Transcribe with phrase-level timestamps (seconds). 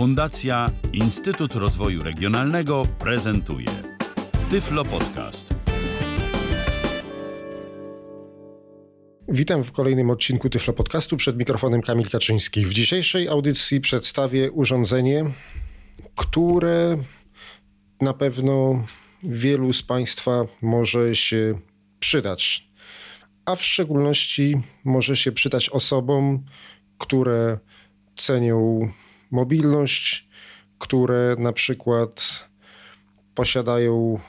[0.00, 3.66] Fundacja Instytut Rozwoju Regionalnego prezentuje
[4.50, 5.54] Tyflo Podcast.
[9.28, 12.66] Witam w kolejnym odcinku Tyflo Podcastu przed mikrofonem Kamil Kaczyński.
[12.66, 15.24] W dzisiejszej audycji przedstawię urządzenie,
[16.16, 16.96] które
[18.00, 18.84] na pewno
[19.22, 21.58] wielu z Państwa może się
[21.98, 22.68] przydać,
[23.44, 26.44] a w szczególności może się przydać osobom,
[26.98, 27.58] które
[28.16, 28.90] cenią
[29.30, 30.28] mobilność,
[30.78, 32.44] które na przykład
[33.34, 34.20] posiadają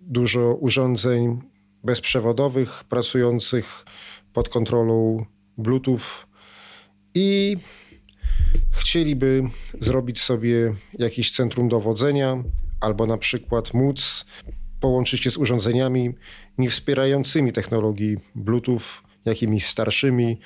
[0.00, 1.40] dużo urządzeń
[1.84, 3.84] bezprzewodowych pracujących
[4.32, 5.24] pod kontrolą
[5.58, 6.26] Bluetooth
[7.14, 7.56] i
[8.70, 9.42] chcieliby
[9.80, 12.42] zrobić sobie jakieś centrum dowodzenia
[12.80, 14.24] albo na przykład móc
[14.80, 16.14] połączyć się z urządzeniami
[16.58, 20.40] nie wspierającymi technologii Bluetooth, jakimiś starszymi,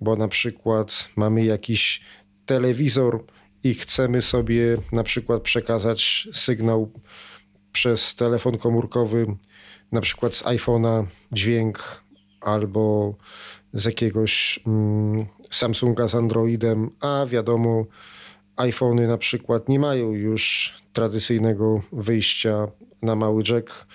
[0.00, 2.00] bo na przykład mamy jakiś
[2.48, 3.24] telewizor
[3.64, 6.90] i chcemy sobie na przykład przekazać sygnał
[7.72, 9.26] przez telefon komórkowy,
[9.92, 12.04] na przykład z iPhone'a dźwięk
[12.40, 13.14] albo
[13.72, 17.84] z jakiegoś mm, Samsunga z Androidem, a wiadomo,
[18.56, 22.68] iPhony na przykład nie mają już tradycyjnego wyjścia
[23.02, 23.86] na mały jack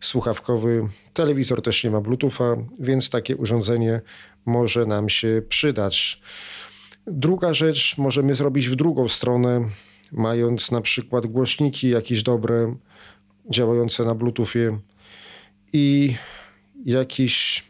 [0.00, 0.88] słuchawkowy.
[1.12, 4.00] Telewizor też nie ma Bluetootha, więc takie urządzenie
[4.46, 6.22] może nam się przydać.
[7.06, 9.68] Druga rzecz możemy zrobić w drugą stronę,
[10.12, 12.76] mając na przykład głośniki jakieś dobre,
[13.50, 14.78] działające na Bluetoothie
[15.72, 16.14] i
[16.84, 17.64] jakiś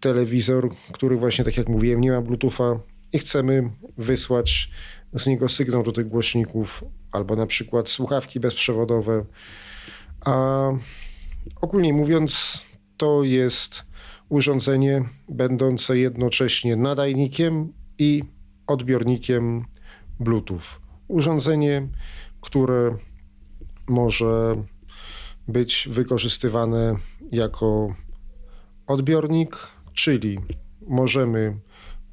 [0.00, 2.80] telewizor, który właśnie, tak jak mówiłem, nie ma Bluetootha
[3.12, 4.70] i chcemy wysłać
[5.12, 9.24] z niego sygnał do tych głośników, albo na przykład słuchawki bezprzewodowe.
[10.24, 10.68] A
[11.60, 12.62] ogólnie mówiąc,
[12.96, 13.84] to jest
[14.28, 18.33] urządzenie będące jednocześnie nadajnikiem i
[18.66, 19.64] odbiornikiem
[20.20, 20.80] Bluetooth.
[21.08, 21.88] Urządzenie,
[22.40, 22.96] które
[23.88, 24.56] może
[25.48, 26.96] być wykorzystywane
[27.32, 27.94] jako
[28.86, 29.56] odbiornik,
[29.94, 30.38] czyli
[30.86, 31.58] możemy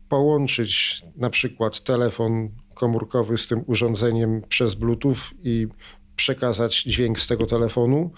[0.10, 5.68] połączyć na przykład telefon komórkowy z tym urządzeniem przez Bluetooth i
[6.16, 8.12] przekazać dźwięk z tego telefonu,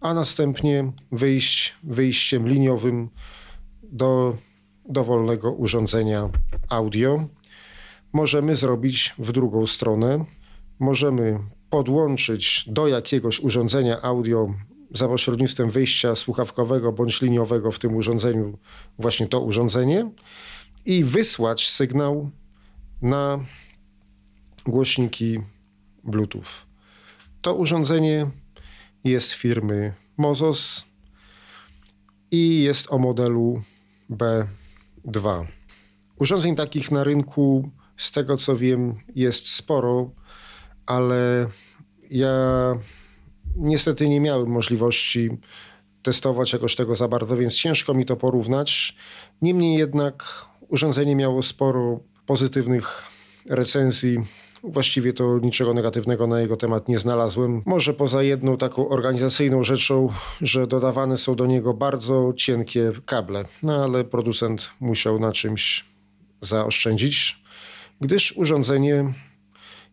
[0.00, 3.10] a następnie wyjść wyjściem liniowym
[3.82, 4.36] do
[4.88, 6.30] dowolnego urządzenia
[6.68, 7.28] audio.
[8.12, 10.24] Możemy zrobić w drugą stronę.
[10.78, 11.38] Możemy
[11.70, 14.54] podłączyć do jakiegoś urządzenia audio
[14.90, 18.58] za pośrednictwem wyjścia słuchawkowego bądź liniowego w tym urządzeniu
[18.98, 20.10] właśnie to urządzenie
[20.84, 22.30] i wysłać sygnał
[23.02, 23.44] na
[24.66, 25.40] głośniki
[26.04, 26.66] Bluetooth.
[27.42, 28.30] To urządzenie
[29.04, 30.84] jest firmy Mozos
[32.30, 33.62] i jest o modelu
[34.10, 35.46] B2.
[36.18, 40.10] Urządzeń takich na rynku, z tego co wiem, jest sporo,
[40.86, 41.46] ale
[42.10, 42.34] ja
[43.56, 45.30] niestety nie miałem możliwości
[46.02, 48.96] testować jakoś tego za bardzo, więc ciężko mi to porównać.
[49.42, 50.24] Niemniej jednak
[50.68, 53.02] urządzenie miało sporo pozytywnych
[53.48, 54.18] recenzji.
[54.62, 57.62] Właściwie to niczego negatywnego na jego temat nie znalazłem.
[57.66, 60.08] Może poza jedną taką organizacyjną rzeczą,
[60.40, 63.44] że dodawane są do niego bardzo cienkie kable.
[63.62, 65.84] No ale producent musiał na czymś
[66.40, 67.42] zaoszczędzić,
[68.00, 69.14] gdyż urządzenie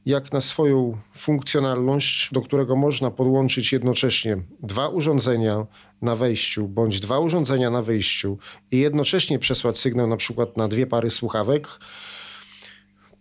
[0.06, 5.66] jak na swoją funkcjonalność, do którego można podłączyć jednocześnie dwa urządzenia
[6.02, 8.38] na wejściu bądź dwa urządzenia na wyjściu
[8.72, 11.68] i jednocześnie przesłać sygnał na przykład na dwie pary słuchawek,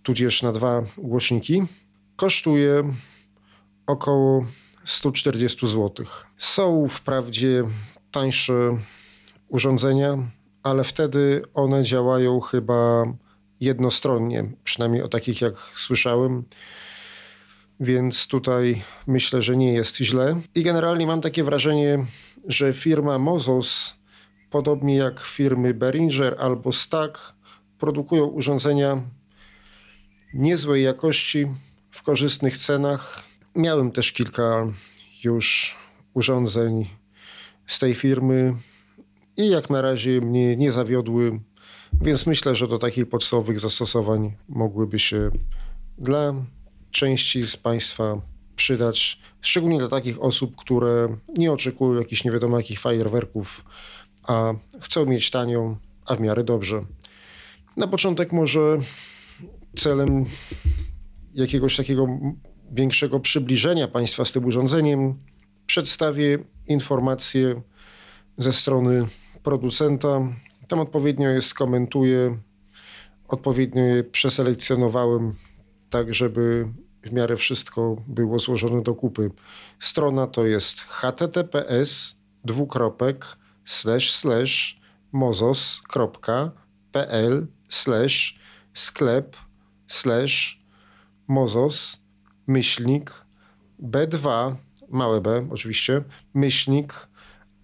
[0.03, 1.63] tudzież na dwa głośniki,
[2.17, 2.95] kosztuje
[3.87, 4.47] około
[4.85, 6.07] 140 zł.
[6.37, 7.65] Są wprawdzie
[8.11, 8.79] tańsze
[9.49, 10.19] urządzenia,
[10.63, 13.05] ale wtedy one działają chyba
[13.61, 16.45] jednostronnie, przynajmniej o takich jak słyszałem.
[17.81, 20.41] Więc tutaj myślę, że nie jest źle.
[20.55, 22.07] I generalnie mam takie wrażenie,
[22.49, 23.95] że firma Mozos,
[24.51, 27.35] podobnie jak firmy Behringer albo Stack,
[27.79, 29.03] produkują urządzenia
[30.35, 31.47] niezłej jakości,
[31.95, 33.23] w korzystnych cenach.
[33.55, 34.67] Miałem też kilka
[35.25, 35.77] już
[36.15, 36.89] urządzeń
[37.67, 38.55] z tej firmy
[39.37, 41.41] i jak na razie mnie nie zawiodły.
[42.01, 45.31] Więc myślę, że do takich podstawowych zastosowań mogłyby się
[45.99, 46.35] dla
[46.91, 48.21] części z Państwa
[48.57, 53.65] przydać, szczególnie dla takich osób, które nie oczekują jakichś nie wiadomo jakich fajerwerków,
[54.23, 55.77] a chcą mieć tanio,
[56.07, 56.85] a w miarę dobrze.
[57.77, 58.79] Na początek może
[59.77, 60.25] celem
[61.35, 62.07] jakiegoś takiego
[62.73, 65.15] większego przybliżenia Państwa z tym urządzeniem
[65.67, 67.63] przedstawię informacje
[68.39, 69.07] ze strony
[69.43, 70.21] producenta,
[70.69, 72.39] tam odpowiednio je skomentuję,
[73.29, 75.35] odpowiednio je przeselekcjonowałem,
[75.91, 76.69] tak żeby
[77.03, 79.31] w miarę wszystko było złożone do kupy.
[79.79, 84.81] Strona to jest https dwukropek slash slash
[85.13, 86.27] mozos.pl
[87.69, 88.39] slash
[88.75, 89.37] sklep
[89.87, 90.65] slash
[91.29, 91.97] mozos
[92.47, 93.25] myślnik
[93.83, 94.55] b2
[94.89, 97.09] małe b oczywiście myślnik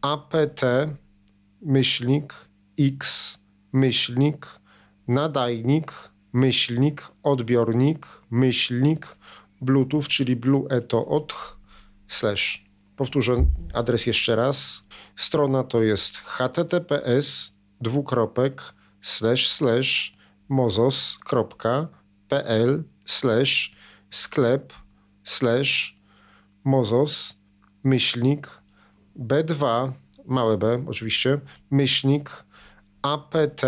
[0.03, 0.61] apt
[1.62, 2.50] myślnik
[2.81, 3.38] x
[3.73, 4.47] myślnik
[5.09, 5.93] nadajnik
[6.32, 9.17] myślnik odbiornik myślnik
[9.61, 11.59] bluetooth czyli blue eto otch
[12.09, 12.65] slash
[12.97, 14.85] powtórzę adres jeszcze raz
[15.17, 18.62] strona to jest https dwukropek
[19.03, 20.17] slash slash
[20.49, 21.65] mozos.pl
[23.05, 23.77] slash
[24.11, 24.73] sklep
[25.25, 26.00] slash
[26.65, 27.35] mozos
[27.85, 28.49] myślnik
[29.19, 29.93] b2
[30.27, 31.41] małe b oczywiście
[31.71, 32.44] myślnik
[33.02, 33.62] apt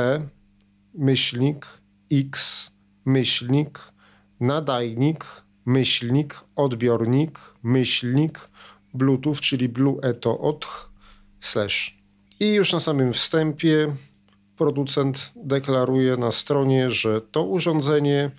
[0.94, 1.66] myślnik
[2.10, 2.70] x
[3.04, 3.78] myślnik
[4.40, 5.24] nadajnik
[5.66, 8.48] myślnik odbiornik myślnik
[8.94, 10.90] bluetooth czyli blue eto otch
[11.40, 12.02] slash
[12.40, 13.96] i już na samym wstępie
[14.56, 18.30] producent deklaruje na stronie, że to urządzenie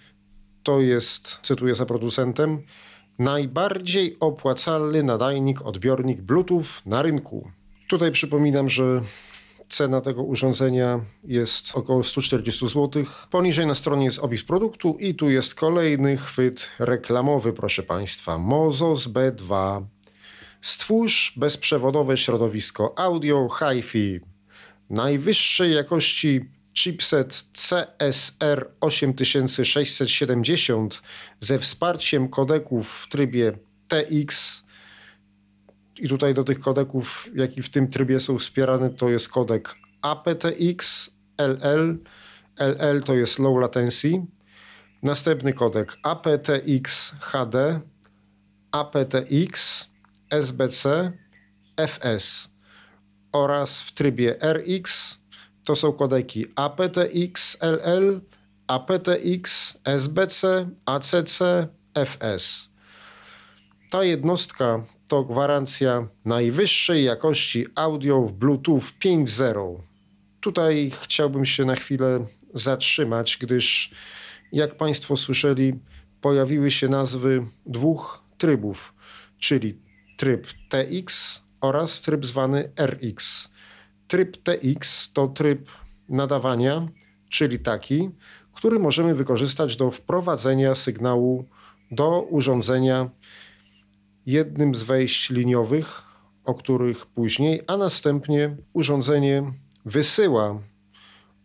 [0.64, 2.64] to jest, cytuję za producentem,
[3.20, 7.52] najbardziej opłacalny nadajnik, odbiornik Bluetooth na rynku.
[7.90, 9.02] Tutaj przypominam, że
[9.68, 13.04] cena tego urządzenia jest około 140 zł.
[13.32, 18.38] Poniżej na stronie jest opis produktu i tu jest kolejny chwyt reklamowy, proszę Państwa.
[18.38, 19.82] Mozos B2.
[20.62, 24.20] Stwórz bezprzewodowe środowisko audio hi-fi
[24.90, 31.02] najwyższej jakości chipset CSR 8670
[31.40, 33.54] ze wsparciem kodeków w trybie
[33.88, 34.64] TX.
[36.00, 41.10] I tutaj do tych kodeków, jaki w tym trybie są wspierane, to jest kodek aptX,
[41.38, 41.98] LL.
[42.60, 44.26] LL to jest low latency.
[45.04, 47.82] Następny kodek aptX HD,
[48.72, 49.86] aptX,
[50.30, 51.12] SBC,
[51.78, 52.50] FS
[53.32, 55.18] oraz w trybie RX
[55.64, 58.22] to są kodeki aptX LL,
[58.68, 61.40] aptX SBC, ACC,
[61.94, 62.70] FS.
[63.92, 69.80] Ta jednostka to gwarancja najwyższej jakości audio w Bluetooth 5.0.
[70.42, 73.92] Tutaj chciałbym się na chwilę zatrzymać, gdyż
[74.52, 75.74] jak Państwo słyszeli,
[76.22, 78.94] pojawiły się nazwy dwóch trybów,
[79.40, 79.78] czyli
[80.18, 83.50] tryb TX oraz tryb zwany RX.
[84.08, 85.70] Tryb TX to tryb
[86.10, 86.88] nadawania,
[87.30, 88.10] czyli taki,
[88.54, 91.46] który możemy wykorzystać do wprowadzenia sygnału
[91.92, 93.10] do urządzenia
[94.26, 96.04] jednym z wejść liniowych,
[96.46, 99.54] o których później, a następnie urządzenie
[99.86, 100.60] wysyła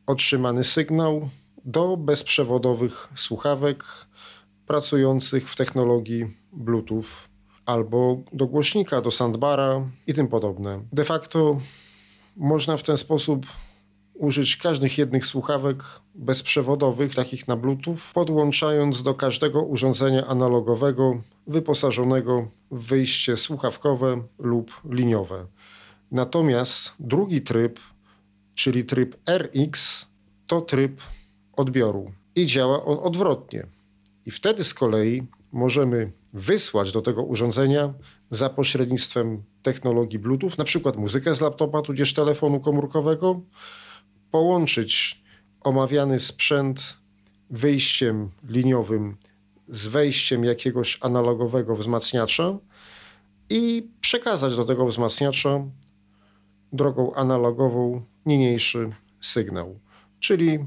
[0.06, 1.30] otrzymany sygnał
[1.64, 3.84] do bezprzewodowych słuchawek
[4.66, 7.28] pracujących w technologii Bluetooth
[7.66, 10.80] albo do głośnika, do soundbara i tym podobne.
[10.92, 11.58] De facto
[12.36, 13.46] można w ten sposób
[14.18, 15.82] użyć każdych jednych słuchawek
[16.14, 25.46] bezprzewodowych, takich na Bluetooth, podłączając do każdego urządzenia analogowego wyposażonego w wyjście słuchawkowe lub liniowe.
[26.10, 27.80] Natomiast drugi tryb,
[28.54, 30.06] czyli tryb RX,
[30.46, 31.00] to tryb
[31.52, 33.66] odbioru i działa on odwrotnie.
[34.26, 37.94] I wtedy z kolei możemy wysłać do tego urządzenia
[38.30, 43.40] za pośrednictwem technologii Bluetooth, na przykład muzykę z laptopa tudzież telefonu komórkowego,
[44.30, 45.22] połączyć
[45.60, 46.98] omawiany sprzęt
[47.50, 49.16] wyjściem liniowym
[49.68, 52.58] z wejściem jakiegoś analogowego wzmacniacza
[53.50, 55.60] i przekazać do tego wzmacniacza
[56.72, 59.80] drogą analogową niniejszy sygnał.
[60.20, 60.58] Czyli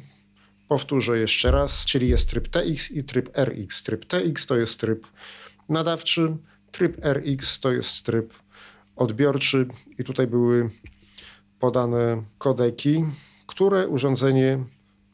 [0.67, 3.83] powtórzę jeszcze raz, czyli jest tryb TX i tryb RX.
[3.83, 5.07] Tryb TX to jest tryb
[5.69, 6.37] nadawczy,
[6.71, 8.33] tryb RX to jest tryb
[8.95, 9.67] odbiorczy
[9.99, 10.69] i tutaj były
[11.59, 13.03] podane kodeki,
[13.51, 14.63] które urządzenie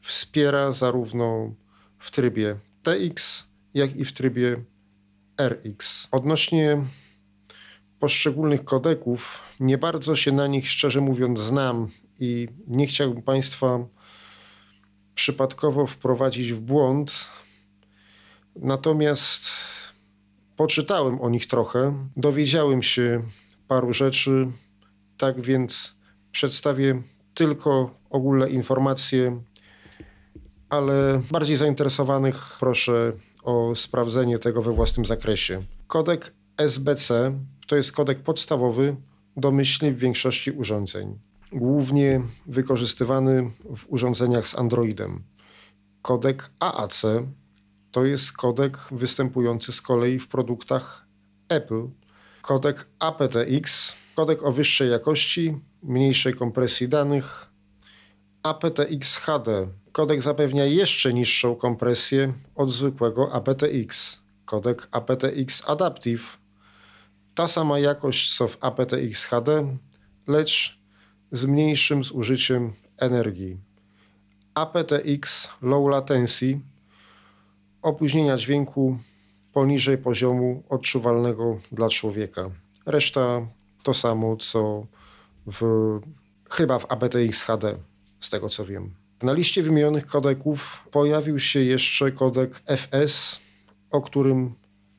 [0.00, 1.54] wspiera zarówno
[1.98, 4.64] w trybie TX, jak i w trybie
[5.40, 6.08] RX.
[6.10, 6.84] Odnośnie
[8.00, 11.88] poszczególnych kodeków, nie bardzo się na nich szczerze mówiąc znam
[12.20, 13.78] i nie chciałbym Państwa
[15.14, 17.12] przypadkowo wprowadzić w błąd.
[18.56, 19.50] Natomiast
[20.58, 23.22] Poczytałem o nich trochę, dowiedziałem się
[23.68, 24.50] paru rzeczy,
[25.16, 25.94] tak więc
[26.32, 27.02] przedstawię
[27.38, 29.42] tylko ogólne informacje,
[30.68, 35.62] ale bardziej zainteresowanych proszę o sprawdzenie tego we własnym zakresie.
[35.86, 38.96] Kodek SBC to jest kodek podstawowy
[39.36, 41.18] domyślnie w większości urządzeń,
[41.52, 45.22] głównie wykorzystywany w urządzeniach z Androidem.
[46.02, 47.02] Kodek AAC
[47.90, 51.04] to jest kodek występujący z kolei w produktach
[51.48, 51.88] Apple.
[52.42, 57.50] Kodek aptX, kodek o wyższej jakości, mniejszej kompresji danych.
[58.42, 64.20] aptX HD, kodek zapewnia jeszcze niższą kompresję od zwykłego aptX.
[64.44, 66.38] Kodek aptX Adaptive,
[67.34, 69.76] ta sama jakość co w aptX HD,
[70.26, 70.78] lecz
[71.32, 73.56] z mniejszym zużyciem energii.
[74.54, 76.60] aptX Low Latency,
[77.82, 78.98] opóźnienia dźwięku
[79.52, 82.50] poniżej poziomu odczuwalnego dla człowieka.
[82.86, 83.46] Reszta
[83.82, 84.86] to samo, co
[85.52, 85.62] w,
[86.50, 87.76] chyba w aptX HD,
[88.20, 88.94] z tego co wiem.
[89.22, 93.40] Na liście wymienionych kodeków pojawił się jeszcze kodek FS,
[93.90, 94.54] o którym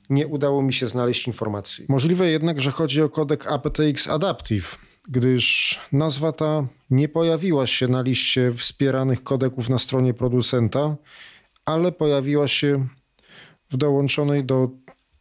[0.10, 1.86] nie udało mi się znaleźć informacji.
[1.90, 4.78] Możliwe jednak, że chodzi o kodek aptX Adaptive,
[5.10, 10.96] gdyż nazwa ta nie pojawiła się na liście wspieranych kodeków na stronie producenta,
[11.66, 12.88] ale pojawiła się
[13.72, 14.70] w dołączonej do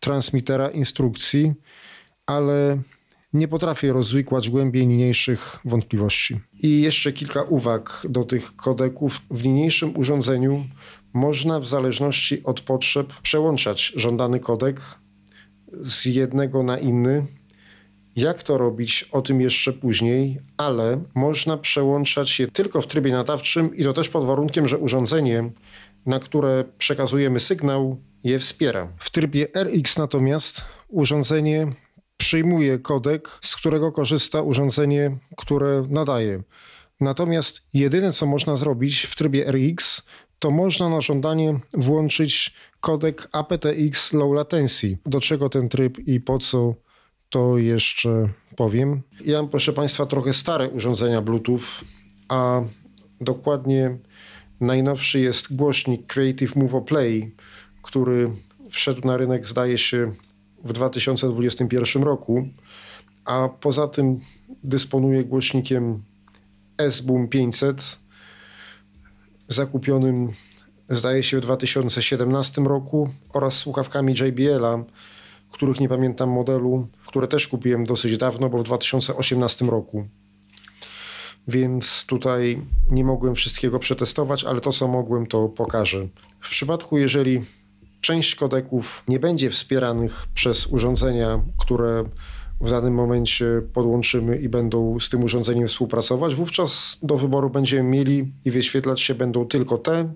[0.01, 1.55] transmitera instrukcji,
[2.27, 2.83] ale
[3.33, 6.41] nie potrafię rozwikłać głębiej niniejszych wątpliwości.
[6.63, 9.21] I jeszcze kilka uwag do tych kodeków.
[9.31, 10.65] W niniejszym urządzeniu
[11.13, 14.81] można w zależności od potrzeb przełączać żądany kodek
[15.73, 17.27] z jednego na inny.
[18.17, 23.77] Jak to robić, o tym jeszcze później, ale można przełączać je tylko w trybie nadawczym
[23.77, 25.51] i to też pod warunkiem, że urządzenie,
[26.07, 28.93] na które przekazujemy sygnał, je wspiera.
[28.99, 31.73] W trybie RX natomiast urządzenie
[32.19, 36.43] przyjmuje kodek, z którego korzysta urządzenie, które nadaje.
[37.01, 40.03] Natomiast jedyne, co można zrobić w trybie RX,
[40.39, 44.99] to można na żądanie włączyć kodek aptX Low Latency.
[45.07, 46.75] Do czego ten tryb i po co,
[47.29, 49.03] to jeszcze powiem.
[49.25, 51.85] Ja mam, proszę Państwa, trochę stare urządzenia Bluetooth,
[52.29, 52.63] a
[53.21, 53.99] dokładnie
[54.61, 57.35] najnowszy jest głośnik Creative Move Play,
[57.83, 58.31] który
[58.71, 60.13] wszedł na rynek, zdaje się,
[60.65, 62.49] w 2021 roku,
[63.25, 64.21] a poza tym
[64.65, 66.03] dysponuje głośnikiem
[66.79, 67.99] S-Boom 500
[69.49, 70.33] zakupionym
[70.91, 74.85] zdaje się w 2017 roku oraz słuchawkami JBL-a,
[75.53, 80.09] których nie pamiętam modelu, które też kupiłem dosyć dawno, bo w 2018 roku.
[81.49, 86.09] Więc tutaj nie mogłem wszystkiego przetestować, ale to co mogłem to pokażę.
[86.41, 87.45] W przypadku jeżeli
[88.01, 92.05] część kodeków nie będzie wspieranych przez urządzenia, które
[92.61, 98.33] w danym momencie podłączymy i będą z tym urządzeniem współpracować, wówczas do wyboru będziemy mieli
[98.45, 100.13] i wyświetlać się będą tylko te,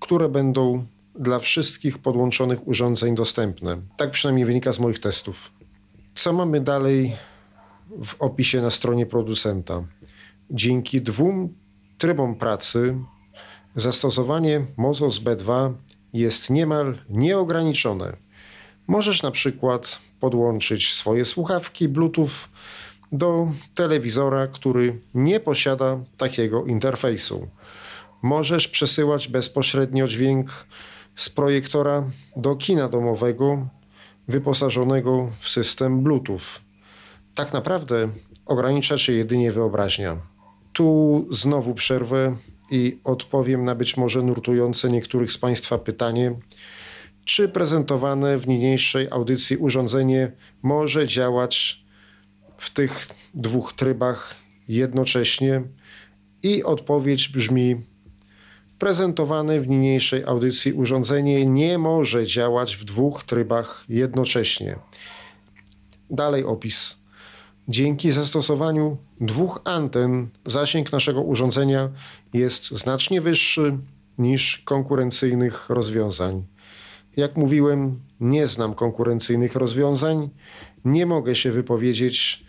[0.00, 0.86] które będą
[1.18, 3.76] dla wszystkich podłączonych urządzeń dostępne.
[3.96, 5.52] Tak przynajmniej wynika z moich testów.
[6.14, 7.16] Co mamy dalej
[8.04, 9.84] w opisie na stronie producenta?
[10.50, 11.54] Dzięki dwóm
[11.98, 12.98] trybom pracy
[13.76, 15.72] zastosowanie Mozos B2
[16.12, 18.16] jest niemal nieograniczone.
[18.86, 22.48] Możesz na przykład podłączyć swoje słuchawki Bluetooth
[23.12, 27.48] do telewizora, który nie posiada takiego interfejsu.
[28.22, 30.66] Możesz przesyłać bezpośrednio dźwięk
[31.14, 32.04] z projektora
[32.36, 33.68] do kina domowego
[34.28, 36.60] wyposażonego w system Bluetooth.
[37.34, 38.08] Tak naprawdę
[38.46, 40.16] ogranicza się jedynie wyobraźnia.
[40.72, 42.36] Tu znowu przerwę
[42.70, 46.34] i odpowiem na być może nurtujące niektórych z Państwa pytanie,
[47.24, 50.32] czy prezentowane w niniejszej audycji urządzenie
[50.62, 51.84] może działać
[52.58, 54.34] w tych dwóch trybach
[54.68, 55.62] jednocześnie?
[56.42, 57.76] I odpowiedź brzmi:
[58.78, 64.78] Prezentowane w niniejszej audycji urządzenie nie może działać w dwóch trybach jednocześnie.
[66.10, 66.96] Dalej opis.
[67.70, 71.88] Dzięki zastosowaniu dwóch anten zasięg naszego urządzenia
[72.32, 73.78] jest znacznie wyższy
[74.18, 76.44] niż konkurencyjnych rozwiązań.
[77.16, 80.30] Jak mówiłem, nie znam konkurencyjnych rozwiązań,
[80.84, 82.44] nie mogę się wypowiedzieć.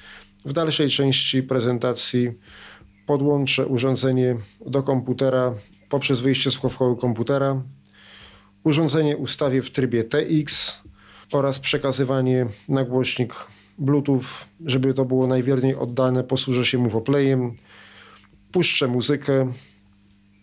[0.45, 2.33] W dalszej części prezentacji
[3.05, 5.53] podłączę urządzenie do komputera
[5.89, 7.63] poprzez wyjście słuchawkowe komputera.
[8.63, 10.81] Urządzenie ustawię w trybie TX
[11.31, 13.33] oraz przekazywanie na głośnik
[13.79, 17.55] Bluetooth, żeby to było najwierniej oddane, posłużę się Movoplayem,
[18.51, 19.53] puszczę muzykę,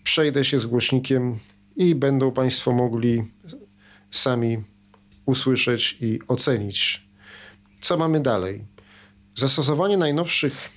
[0.02, 1.38] przejdę się z głośnikiem
[1.76, 3.24] i będą Państwo mogli
[4.10, 4.64] sami
[5.26, 7.06] usłyszeć i ocenić.
[7.80, 8.64] Co mamy dalej?
[9.34, 10.68] Zastosowanie najnowszych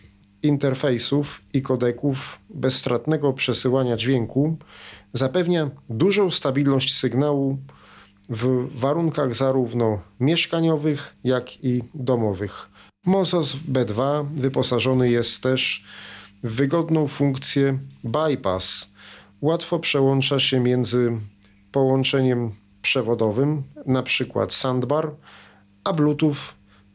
[0.43, 4.57] interfejsów i kodeków bezstratnego przesyłania dźwięku
[5.13, 7.57] zapewnia dużą stabilność sygnału
[8.29, 12.69] w warunkach zarówno mieszkaniowych, jak i domowych.
[13.05, 15.85] Mozos B2 wyposażony jest też
[16.43, 18.89] w wygodną funkcję bypass.
[19.41, 21.11] Łatwo przełącza się między
[21.71, 25.11] połączeniem przewodowym, na przykład sandbar,
[25.83, 26.35] a Bluetooth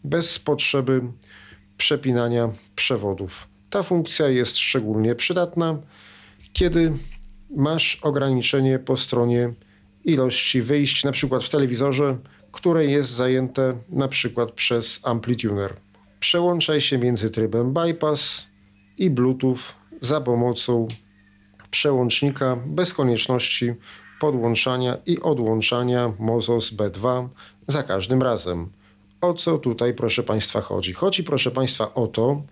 [0.05, 1.03] bez potrzeby
[1.77, 3.49] przepinania przewodów.
[3.71, 5.79] Ta funkcja jest szczególnie przydatna,
[6.53, 6.93] kiedy
[7.57, 9.53] masz ograniczenie po stronie
[10.05, 12.19] ilości wyjść, na przykład w telewizorze,
[12.53, 15.75] które jest zajęte na przykład przez amplituner.
[16.21, 18.47] Przełączaj się między trybem bypass
[18.99, 19.59] i Bluetooth
[20.01, 20.89] za pomocą
[21.71, 23.75] przełącznika bez konieczności
[24.21, 27.29] podłączania i odłączania Mozos B2
[27.69, 28.71] za każdym razem.
[29.21, 30.93] O co tutaj, proszę Państwa, chodzi?
[30.93, 32.43] Chodzi, proszę Państwa, o to,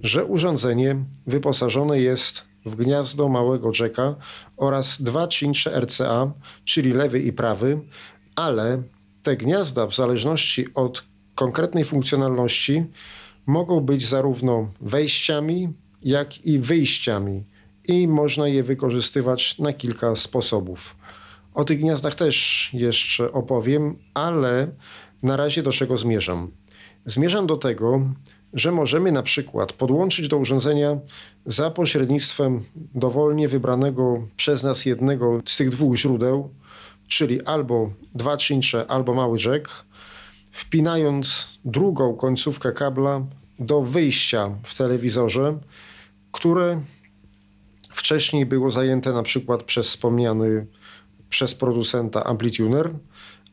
[0.00, 4.14] że urządzenie wyposażone jest w gniazdo małego jacka
[4.56, 6.32] oraz dwa czyncze RCA,
[6.64, 7.80] czyli lewy i prawy,
[8.36, 8.82] ale
[9.22, 11.04] te gniazda, w zależności od
[11.34, 12.84] konkretnej funkcjonalności,
[13.46, 17.44] mogą być zarówno wejściami, jak i wyjściami
[17.88, 20.96] i można je wykorzystywać na kilka sposobów.
[21.54, 24.68] O tych gniazdach też jeszcze opowiem, ale
[25.22, 26.50] na razie do czego zmierzam?
[27.06, 28.00] Zmierzam do tego,
[28.52, 30.98] że możemy na przykład podłączyć do urządzenia
[31.46, 36.50] za pośrednictwem dowolnie wybranego przez nas jednego z tych dwóch źródeł,
[37.08, 39.84] czyli albo dwa czyncze, albo mały jack,
[40.52, 43.26] wpinając drugą końcówkę kabla
[43.58, 45.58] do wyjścia w telewizorze,
[46.32, 46.80] które
[47.90, 50.66] wcześniej było zajęte na przykład przez wspomniany
[51.30, 52.90] przez producenta amplituner,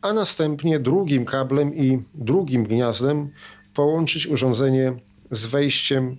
[0.02, 3.30] a następnie drugim kablem i drugim gniazdem
[3.74, 4.94] połączyć urządzenie
[5.32, 6.18] z wejściem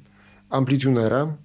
[0.50, 1.36] amplitunera,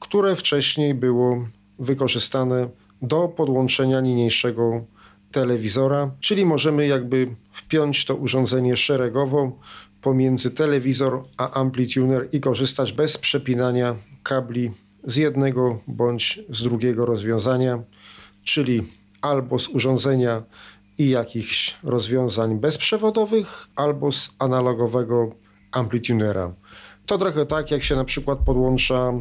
[0.00, 2.68] które wcześniej było wykorzystane
[3.02, 4.84] do podłączenia niniejszego
[5.32, 9.52] telewizora, czyli możemy jakby wpiąć to urządzenie szeregowo
[10.00, 14.70] pomiędzy telewizor a amplituner i korzystać bez przepinania kabli
[15.04, 17.82] z jednego bądź z drugiego rozwiązania,
[18.44, 20.42] czyli albo z urządzenia
[20.98, 25.32] i jakichś rozwiązań bezprzewodowych, albo z analogowego
[25.72, 26.54] amplitunera.
[27.06, 29.12] To trochę tak, jak się na przykład podłącza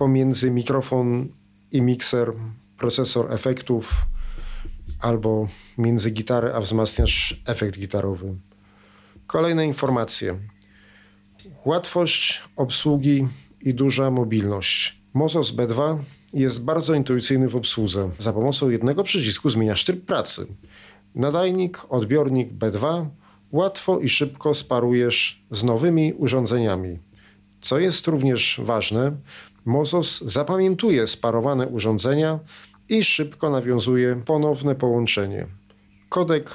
[0.00, 1.28] pomiędzy mikrofon
[1.72, 2.32] i mikser,
[2.78, 4.06] procesor efektów,
[5.00, 8.34] albo między gitarę a wzmacniacz efekt gitarowy.
[9.26, 10.38] Kolejne informacje.
[11.64, 13.28] Łatwość obsługi
[13.60, 15.00] i duża mobilność.
[15.14, 15.98] Mozos B2
[16.32, 18.10] jest bardzo intuicyjny w obsłudze.
[18.18, 20.46] Za pomocą jednego przycisku zmieniasz tryb pracy.
[21.14, 23.06] Nadajnik, odbiornik B2
[23.52, 26.98] łatwo i szybko sparujesz z nowymi urządzeniami.
[27.60, 29.12] Co jest również ważne,
[29.64, 32.38] Mozos zapamiętuje sparowane urządzenia
[32.88, 35.46] i szybko nawiązuje ponowne połączenie.
[36.08, 36.50] Kodek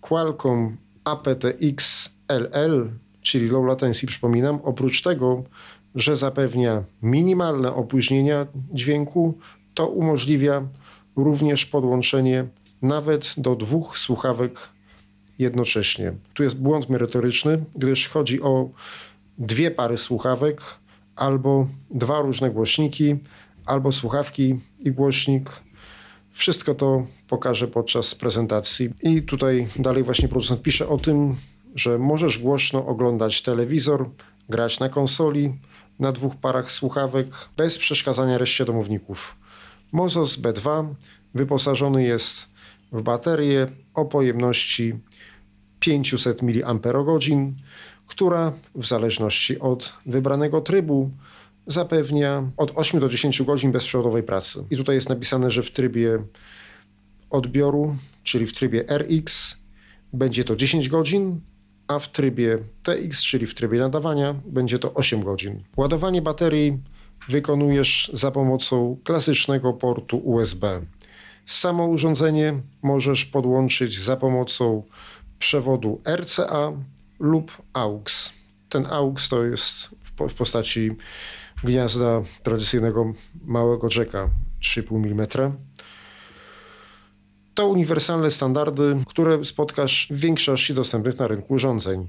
[0.00, 2.90] Qualcomm aptX LL,
[3.22, 5.44] czyli Low Latency, przypominam, oprócz tego,
[5.94, 9.38] że zapewnia minimalne opóźnienia dźwięku,
[9.74, 10.68] to umożliwia
[11.16, 12.46] również podłączenie
[12.82, 14.68] nawet do dwóch słuchawek
[15.38, 16.12] jednocześnie.
[16.34, 18.68] Tu jest błąd merytoryczny, gdyż chodzi o
[19.38, 20.62] dwie pary słuchawek
[21.20, 23.16] albo dwa różne głośniki,
[23.66, 25.50] albo słuchawki i głośnik.
[26.32, 28.90] Wszystko to pokażę podczas prezentacji.
[29.02, 31.36] I tutaj dalej właśnie producent pisze o tym,
[31.74, 34.10] że możesz głośno oglądać telewizor,
[34.48, 35.52] grać na konsoli,
[35.98, 39.36] na dwóch parach słuchawek bez przeszkadzania reszcie domowników.
[39.92, 40.94] Mozos B2
[41.34, 42.46] wyposażony jest
[42.92, 44.94] w baterię o pojemności
[45.80, 46.80] 500 mAh,
[48.10, 51.10] która w zależności od wybranego trybu
[51.66, 54.64] zapewnia od 8 do 10 godzin bezprzewodowej pracy.
[54.70, 56.18] I tutaj jest napisane, że w trybie
[57.30, 59.56] odbioru, czyli w trybie RX,
[60.12, 61.40] będzie to 10 godzin,
[61.88, 65.62] a w trybie TX, czyli w trybie nadawania, będzie to 8 godzin.
[65.76, 66.78] Ładowanie baterii
[67.28, 70.80] wykonujesz za pomocą klasycznego portu USB.
[71.46, 74.82] Samo urządzenie możesz podłączyć za pomocą
[75.38, 76.72] przewodu RCA
[77.20, 78.32] lub AUX.
[78.68, 79.88] Ten AUX to jest
[80.28, 80.96] w postaci
[81.64, 83.12] gniazda tradycyjnego
[83.44, 84.30] małego jacka
[84.62, 85.56] 3,5 mm.
[87.54, 92.08] To uniwersalne standardy, które spotkasz w większości dostępnych na rynku urządzeń.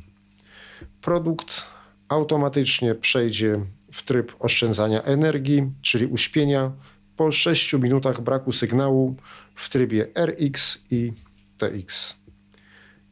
[1.01, 1.61] Produkt
[2.09, 6.71] automatycznie przejdzie w tryb oszczędzania energii, czyli uśpienia,
[7.17, 9.15] po 6 minutach braku sygnału
[9.55, 11.13] w trybie RX i
[11.57, 12.15] TX.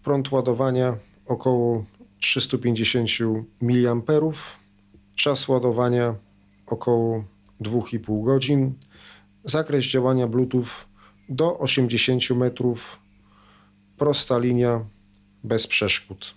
[0.04, 1.86] Prąd ładowania około
[2.20, 3.10] 350
[3.62, 3.96] mA.
[5.16, 6.16] Czas ładowania
[6.68, 7.24] około
[7.62, 8.74] 2,5 godzin.
[9.44, 10.86] Zakres działania Bluetooth
[11.30, 13.00] do 80 metrów.
[13.98, 14.86] Prosta linia
[15.44, 16.36] bez przeszkód.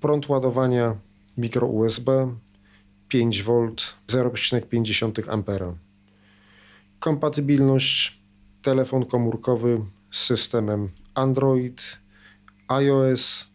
[0.00, 0.96] Prąd ładowania
[1.36, 2.08] mikro USB
[3.14, 3.74] 5V
[4.08, 5.74] 0,5 A.
[6.98, 8.22] Kompatybilność
[8.62, 11.98] telefon komórkowy z systemem Android,
[12.68, 13.48] iOS,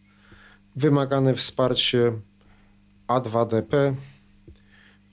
[0.76, 2.12] wymagane wsparcie
[3.08, 3.94] A2DP,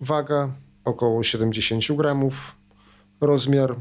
[0.01, 0.53] waga
[0.83, 2.55] około 70 gramów,
[3.21, 3.75] rozmiar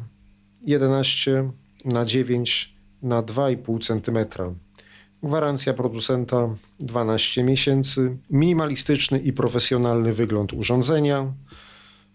[0.63, 1.51] 11
[1.85, 4.57] na 9 na 2,5 cm.
[5.23, 6.49] Gwarancja producenta
[6.81, 11.33] 12 miesięcy, minimalistyczny i profesjonalny wygląd urządzenia,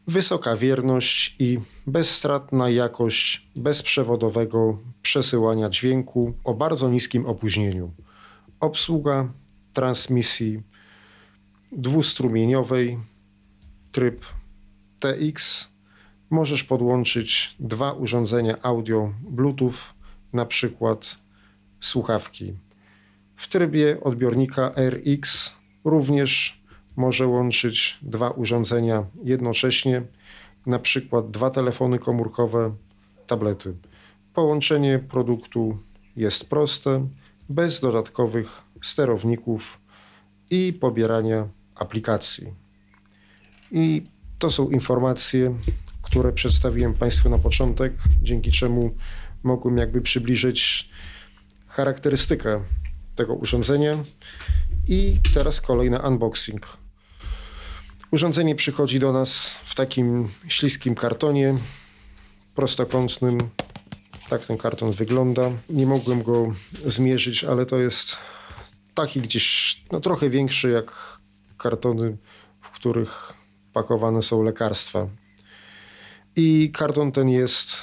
[0.08, 7.92] wysoka wierność i bezstratna jakość bezprzewodowego przesyłania dźwięku o bardzo niskim opóźnieniu.
[8.60, 9.34] Obsługa
[9.74, 10.62] transmisji
[11.72, 13.00] dwustrumieniowej,
[13.92, 14.26] tryb
[15.00, 15.68] TX.
[16.30, 19.94] Możesz podłączyć dwa urządzenia audio Bluetooth,
[20.34, 21.18] na przykład
[21.80, 22.54] słuchawki.
[23.42, 25.54] W trybie odbiornika RX
[25.86, 26.62] również
[26.96, 30.02] może łączyć dwa urządzenia jednocześnie,
[30.66, 32.76] na przykład dwa telefony komórkowe,
[33.28, 33.76] tablety.
[34.34, 35.78] Połączenie produktu
[36.16, 37.08] jest proste,
[37.50, 39.80] bez dodatkowych sterowników
[40.50, 42.54] i pobierania aplikacji.
[43.72, 44.04] I
[44.40, 45.58] to są informacje,
[46.02, 48.96] które przedstawiłem Państwu na początek, dzięki czemu
[49.44, 50.90] mogłem jakby przybliżyć
[51.68, 52.64] charakterystykę
[53.16, 54.04] tego urządzenia.
[54.88, 56.78] I teraz kolejny unboxing.
[58.12, 61.56] Urządzenie przychodzi do nas w takim śliskim kartonie
[62.56, 63.38] prostokątnym.
[64.30, 65.52] Tak ten karton wygląda.
[65.70, 66.54] Nie mogłem go
[66.86, 68.18] zmierzyć, ale to jest
[68.94, 71.20] taki gdzieś no, trochę większy jak
[71.58, 72.18] kartony,
[72.62, 73.34] w których
[73.74, 75.08] pakowane są lekarstwa.
[76.36, 77.78] I karton ten jest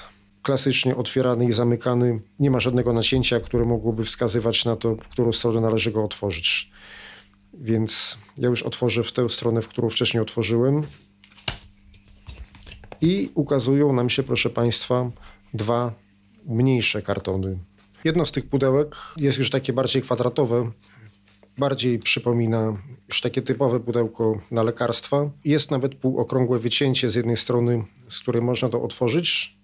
[0.49, 2.21] klasycznie otwierany i zamykany.
[2.39, 6.71] Nie ma żadnego nacięcia, które mogłoby wskazywać na to, w którą stronę należy go otworzyć.
[7.55, 10.83] Więc ja już otworzę w tę stronę, w którą wcześniej otworzyłem.
[13.01, 15.11] I ukazują nam się, proszę Państwa,
[15.55, 15.95] dwa
[16.47, 17.59] mniejsze kartony.
[18.05, 20.71] Jedno z tych pudełek jest już takie bardziej kwadratowe,
[21.59, 25.31] bardziej przypomina już takie typowe pudełko na lekarstwa.
[25.45, 29.58] Jest nawet półokrągłe wycięcie z jednej strony, z której można to otworzyć.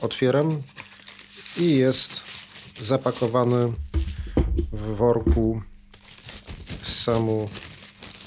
[0.00, 0.62] Otwieram
[1.60, 2.22] i jest
[2.78, 3.72] zapakowane
[4.72, 5.62] w worku
[6.82, 7.48] samo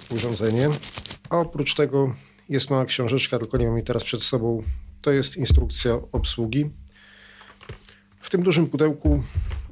[0.10, 0.70] urządzenie.
[1.30, 2.16] A oprócz tego
[2.50, 4.64] jest mała książeczka, tylko nie mam jej teraz przed sobą.
[5.02, 6.70] To jest instrukcja obsługi.
[8.22, 9.24] W tym dużym pudełku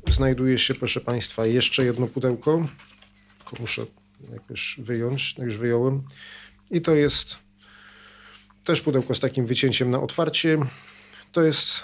[0.10, 2.68] znajduje się, proszę Państwa, jeszcze jedno pudełko.
[3.38, 3.86] Tylko muszę
[4.32, 6.04] jakoś wyjąć, no już wyjąłem.
[6.72, 7.38] I to jest
[8.63, 10.58] też pudełko z takim wycięciem na otwarcie.
[11.32, 11.84] To jest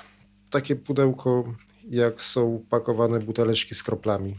[0.49, 1.53] takie pudełko,
[1.89, 4.35] jak są pakowane buteleczki z kroplami.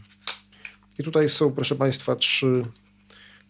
[0.98, 2.62] I tutaj są, proszę Państwa, trzy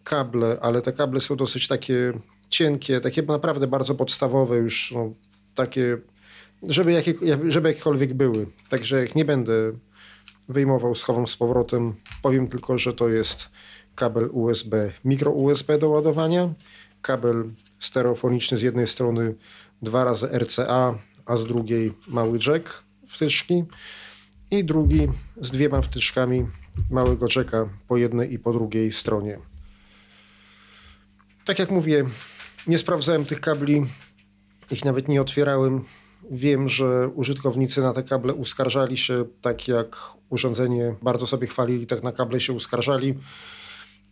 [0.03, 2.13] kable, ale te kable są dosyć takie
[2.49, 5.13] cienkie, takie naprawdę bardzo podstawowe już, no,
[5.55, 5.97] takie,
[6.63, 7.13] żeby, jakie,
[7.47, 8.47] żeby jakiekolwiek były.
[8.69, 9.53] Także jak nie będę
[10.49, 11.95] wyjmował, schowam z powrotem.
[12.21, 13.49] Powiem tylko, że to jest
[13.95, 16.53] kabel USB, mikro USB do ładowania,
[17.01, 17.43] kabel
[17.79, 19.35] stereofoniczny z jednej strony
[19.81, 23.63] dwa razy RCA, a z drugiej mały jack wtyczki
[24.51, 25.07] i drugi
[25.41, 26.47] z dwiema wtyczkami
[26.91, 29.39] małego jacka po jednej i po drugiej stronie.
[31.45, 32.05] Tak jak mówię,
[32.67, 33.85] nie sprawdzałem tych kabli,
[34.71, 35.83] ich nawet nie otwierałem.
[36.31, 39.97] Wiem, że użytkownicy na te kable uskarżali się, tak jak
[40.29, 43.17] urządzenie bardzo sobie chwalili, tak na kable się uskarżali.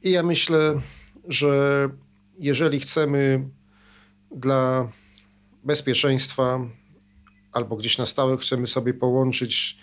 [0.04, 0.82] I ja myślę,
[1.28, 1.89] że
[2.39, 3.49] jeżeli chcemy
[4.36, 4.91] dla
[5.63, 6.60] bezpieczeństwa
[7.53, 9.77] albo gdzieś na stałe chcemy sobie połączyć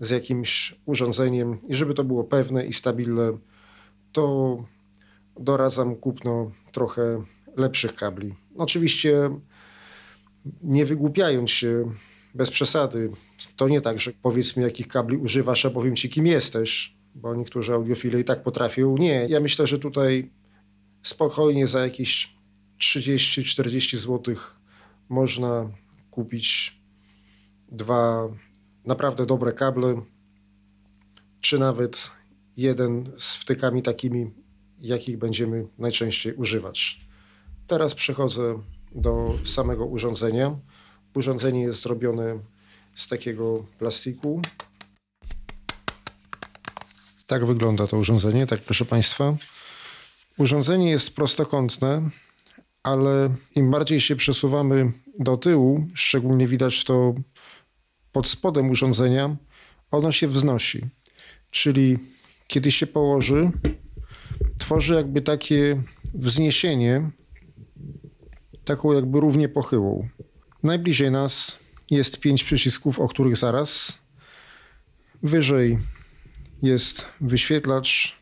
[0.00, 3.38] z jakimś urządzeniem i żeby to było pewne i stabilne,
[4.12, 4.56] to
[5.40, 7.24] doradzam kupno trochę
[7.56, 8.34] lepszych kabli.
[8.56, 9.30] Oczywiście
[10.62, 11.92] nie wygłupiając się
[12.34, 13.10] bez przesady,
[13.56, 17.34] to nie tak, że powiedz mi jakich kabli używasz, a powiem ci kim jesteś, bo
[17.34, 18.96] niektórzy audiofile i tak potrafią.
[18.96, 20.30] Nie, ja myślę, że tutaj
[21.02, 22.36] spokojnie za jakieś
[22.80, 24.34] 30-40 zł
[25.08, 25.70] można
[26.10, 26.80] kupić
[27.68, 28.28] dwa
[28.84, 30.02] naprawdę dobre kable,
[31.40, 32.10] czy nawet
[32.56, 34.30] jeden z wtykami takimi
[34.78, 37.00] jakich będziemy najczęściej używać.
[37.66, 38.58] Teraz przechodzę
[38.94, 40.56] do samego urządzenia.
[41.14, 42.38] Urządzenie jest zrobione
[42.96, 44.40] z takiego plastiku.
[47.26, 49.36] Tak wygląda to urządzenie, tak proszę Państwa.
[50.38, 52.10] Urządzenie jest prostokątne,
[52.82, 57.14] ale im bardziej się przesuwamy do tyłu, szczególnie widać to
[58.16, 59.36] pod spodem urządzenia,
[59.90, 60.86] ono się wznosi.
[61.50, 61.98] Czyli
[62.46, 63.50] kiedy się położy,
[64.58, 65.82] tworzy jakby takie
[66.14, 67.10] wzniesienie,
[68.64, 70.08] taką jakby równie pochyłą.
[70.62, 71.58] Najbliżej nas
[71.90, 73.98] jest pięć przycisków, o których zaraz.
[75.22, 75.78] Wyżej
[76.62, 78.18] jest wyświetlacz,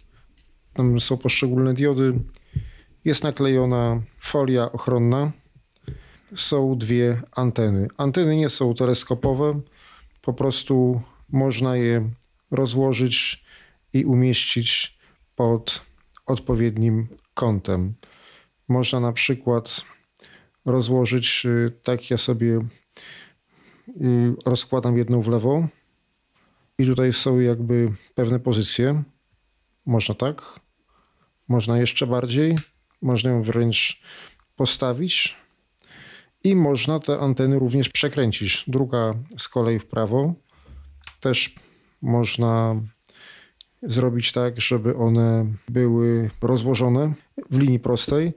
[0.73, 2.21] tam są poszczególne diody,
[3.05, 5.33] jest naklejona folia ochronna,
[6.35, 7.89] są dwie anteny.
[7.97, 9.61] Anteny nie są teleskopowe,
[10.25, 12.11] po prostu można je
[12.51, 13.45] rozłożyć
[13.93, 14.99] i umieścić
[15.37, 15.83] pod
[16.27, 17.95] odpowiednim kątem.
[18.69, 19.85] Można na przykład
[20.65, 22.61] rozłożyć, y, tak ja sobie
[23.89, 25.69] y, rozkładam jedną w lewo
[26.79, 29.03] i tutaj są jakby pewne pozycje.
[29.87, 30.61] Można tak,
[31.49, 32.55] można jeszcze bardziej,
[33.03, 34.03] można ją wręcz
[34.57, 35.44] postawić
[36.45, 38.65] i można te anteny również przekręcić.
[38.67, 40.35] Druga z kolei w prawo
[41.21, 41.55] też
[42.03, 42.77] można
[43.83, 47.15] zrobić tak, żeby one były rozłożone
[47.51, 48.33] w linii prostej,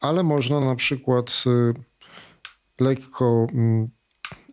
[0.00, 1.74] ale można na przykład y,
[2.84, 3.88] lekko mm,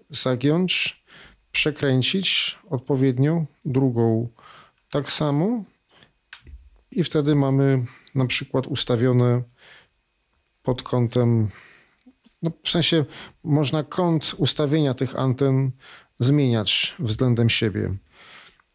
[0.09, 1.03] zagiąć,
[1.51, 4.29] przekręcić odpowiednio, drugą
[4.91, 5.63] tak samo
[6.91, 7.85] i wtedy mamy
[8.15, 9.41] na przykład ustawione
[10.63, 11.49] pod kątem,
[12.41, 13.05] no w sensie
[13.43, 15.71] można kąt ustawienia tych anten
[16.19, 17.95] zmieniać względem siebie.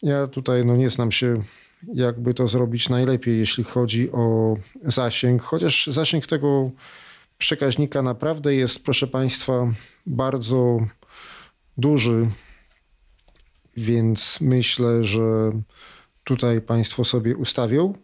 [0.02, 1.42] Ja tutaj no, nie znam się,
[1.92, 6.70] jakby to zrobić najlepiej, jeśli chodzi o zasięg, chociaż zasięg tego
[7.38, 9.72] przekaźnika naprawdę jest, proszę Państwa,
[10.06, 10.86] bardzo
[11.78, 12.30] duży,
[13.76, 15.52] więc myślę, że
[16.24, 17.94] tutaj Państwo sobie ustawią.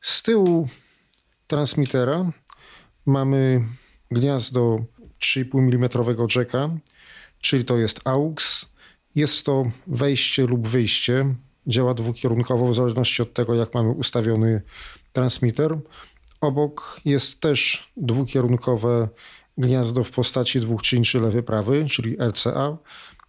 [0.00, 0.68] Z tyłu
[1.46, 2.30] transmitera
[3.06, 3.64] mamy
[4.10, 4.84] gniazdo
[5.20, 5.88] 3,5 mm
[6.36, 6.70] jacka,
[7.40, 8.66] czyli to jest AUX.
[9.14, 11.34] Jest to wejście lub wyjście.
[11.66, 14.62] Działa dwukierunkowo w zależności od tego, jak mamy ustawiony
[15.12, 15.78] transmitter.
[16.40, 19.08] Obok jest też dwukierunkowe
[19.58, 22.76] gniazdo w postaci dwóch czynczy lewy, prawy, czyli RCA.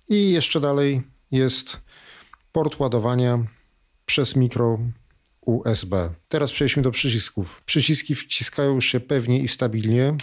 [0.10, 1.78] I jeszcze dalej jest
[2.52, 3.46] port ładowania
[4.06, 4.80] przez mikro
[5.42, 6.14] USB.
[6.30, 7.62] Teraz przejdźmy do przycisków.
[7.66, 10.16] Przyciski wciskają się pewnie i stabilnie.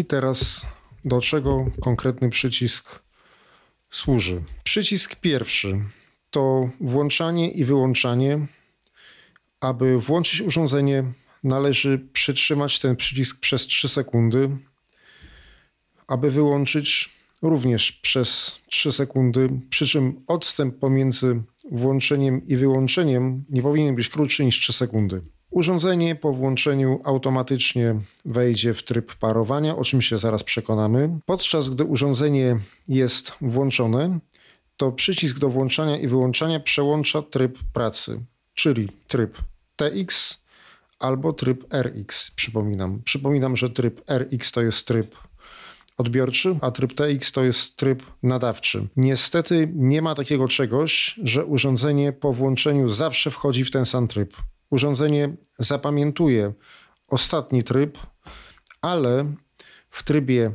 [0.00, 0.66] I teraz
[1.04, 3.02] do czego konkretny przycisk
[3.90, 4.42] służy?
[4.64, 5.80] Przycisk pierwszy
[6.30, 8.46] to włączanie i wyłączanie.
[9.60, 11.04] Aby włączyć urządzenie,
[11.44, 14.50] należy przytrzymać ten przycisk przez 3 sekundy.
[16.06, 23.94] Aby wyłączyć, również przez 3 sekundy, przy czym odstęp pomiędzy włączeniem i wyłączeniem nie powinien
[23.94, 25.20] być krótszy niż 3 sekundy.
[25.50, 31.18] Urządzenie po włączeniu automatycznie wejdzie w tryb parowania, o czym się zaraz przekonamy.
[31.26, 32.58] Podczas gdy urządzenie
[32.88, 34.18] jest włączone,
[34.76, 38.20] to przycisk do włączania i wyłączania przełącza tryb pracy,
[38.54, 39.38] czyli tryb
[39.76, 40.38] TX
[40.98, 42.30] albo tryb RX.
[42.30, 43.02] Przypominam.
[43.04, 45.16] Przypominam, że tryb RX to jest tryb
[45.98, 48.86] odbiorczy, a tryb TX to jest tryb nadawczy.
[48.96, 54.36] Niestety nie ma takiego czegoś, że urządzenie po włączeniu zawsze wchodzi w ten sam tryb.
[54.70, 56.52] Urządzenie zapamiętuje
[57.08, 57.98] ostatni tryb,
[58.80, 59.34] ale
[59.90, 60.52] w trybie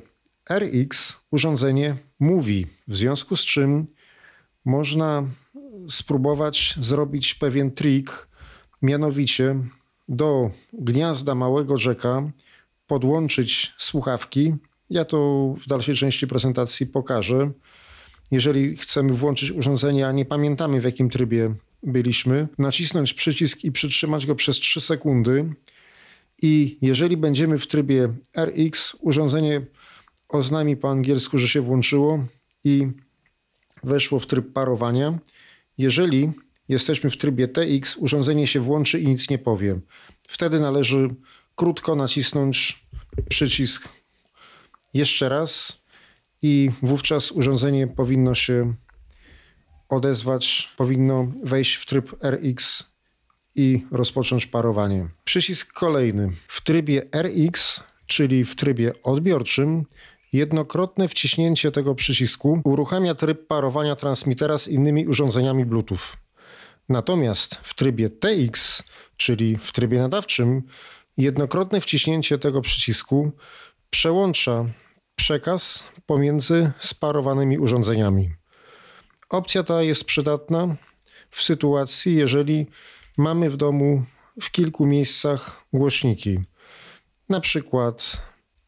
[0.49, 3.85] RX urządzenie mówi, w związku z czym
[4.65, 5.23] można
[5.89, 8.27] spróbować zrobić pewien trik,
[8.81, 9.55] mianowicie
[10.07, 12.31] do gniazda małego jacka
[12.87, 14.53] podłączyć słuchawki
[14.89, 17.51] ja to w dalszej części prezentacji pokażę.
[18.31, 24.25] Jeżeli chcemy włączyć urządzenie, a nie pamiętamy w jakim trybie byliśmy, nacisnąć przycisk i przytrzymać
[24.25, 25.53] go przez 3 sekundy.
[26.41, 29.65] I jeżeli będziemy w trybie RX, urządzenie
[30.29, 32.25] oznami po angielsku, że się włączyło
[32.63, 32.87] i
[33.83, 35.19] weszło w tryb parowania.
[35.77, 36.31] Jeżeli
[36.69, 39.79] jesteśmy w trybie TX, urządzenie się włączy i nic nie powie.
[40.29, 41.15] Wtedy należy
[41.55, 42.83] krótko nacisnąć
[43.29, 43.89] przycisk
[44.93, 45.81] jeszcze raz
[46.41, 48.73] i wówczas urządzenie powinno się
[49.89, 52.89] odezwać, powinno wejść w tryb RX
[53.55, 55.07] i rozpocząć parowanie.
[55.23, 56.31] Przycisk kolejny.
[56.47, 59.85] W trybie RX, czyli w trybie odbiorczym,
[60.33, 66.17] jednokrotne wciśnięcie tego przycisku uruchamia tryb parowania transmitera z innymi urządzeniami Bluetooth.
[66.89, 68.83] Natomiast w trybie TX,
[69.17, 70.63] czyli w trybie nadawczym,
[71.17, 73.31] jednokrotne wciśnięcie tego przycisku
[73.89, 74.65] przełącza
[75.15, 78.29] przekaz pomiędzy sparowanymi urządzeniami.
[79.35, 80.75] Opcja ta jest przydatna
[81.31, 82.65] w sytuacji, jeżeli
[83.17, 84.05] mamy w domu
[84.41, 86.39] w kilku miejscach głośniki.
[87.29, 88.21] Na przykład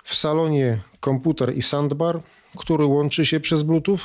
[0.03, 2.21] w salonie komputer i soundbar,
[2.57, 3.99] który łączy się przez Bluetooth.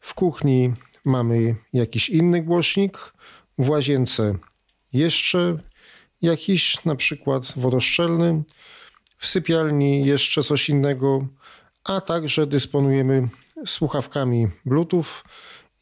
[0.00, 0.72] W kuchni
[1.04, 3.14] mamy jakiś inny głośnik,
[3.58, 4.38] w łazience
[4.92, 5.58] jeszcze
[6.22, 8.42] jakiś, na przykład wodoszczelny,
[9.18, 11.26] w sypialni jeszcze coś innego,
[11.84, 13.28] a także dysponujemy
[13.66, 15.22] słuchawkami Bluetooth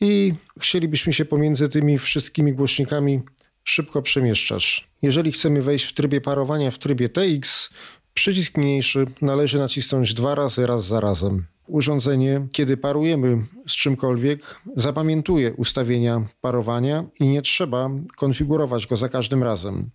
[0.02, 3.20] i chcielibyśmy się pomiędzy tymi wszystkimi głośnikami
[3.64, 4.88] szybko przemieszczać.
[5.02, 7.70] Jeżeli chcemy wejść w trybie parowania w trybie TX,
[8.14, 11.46] przycisk mniejszy należy nacisnąć dwa razy raz za razem.
[11.66, 19.42] Urządzenie, kiedy parujemy z czymkolwiek, zapamiętuje ustawienia parowania i nie trzeba konfigurować go za każdym
[19.42, 19.90] razem.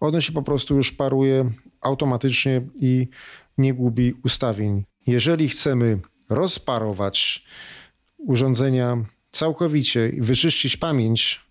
[0.00, 3.08] Ono się po prostu już paruje automatycznie i
[3.58, 4.84] nie gubi ustawień.
[5.06, 7.44] Jeżeli chcemy rozparować
[8.18, 9.04] urządzenia
[9.36, 11.46] całkowicie i wyczyścić pamięć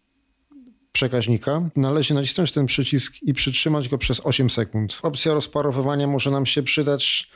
[0.92, 5.00] przekaźnika, należy nacisnąć ten przycisk i przytrzymać go przez 8 sekund.
[5.04, 7.32] Opcja rozparowywania może nam się przydać,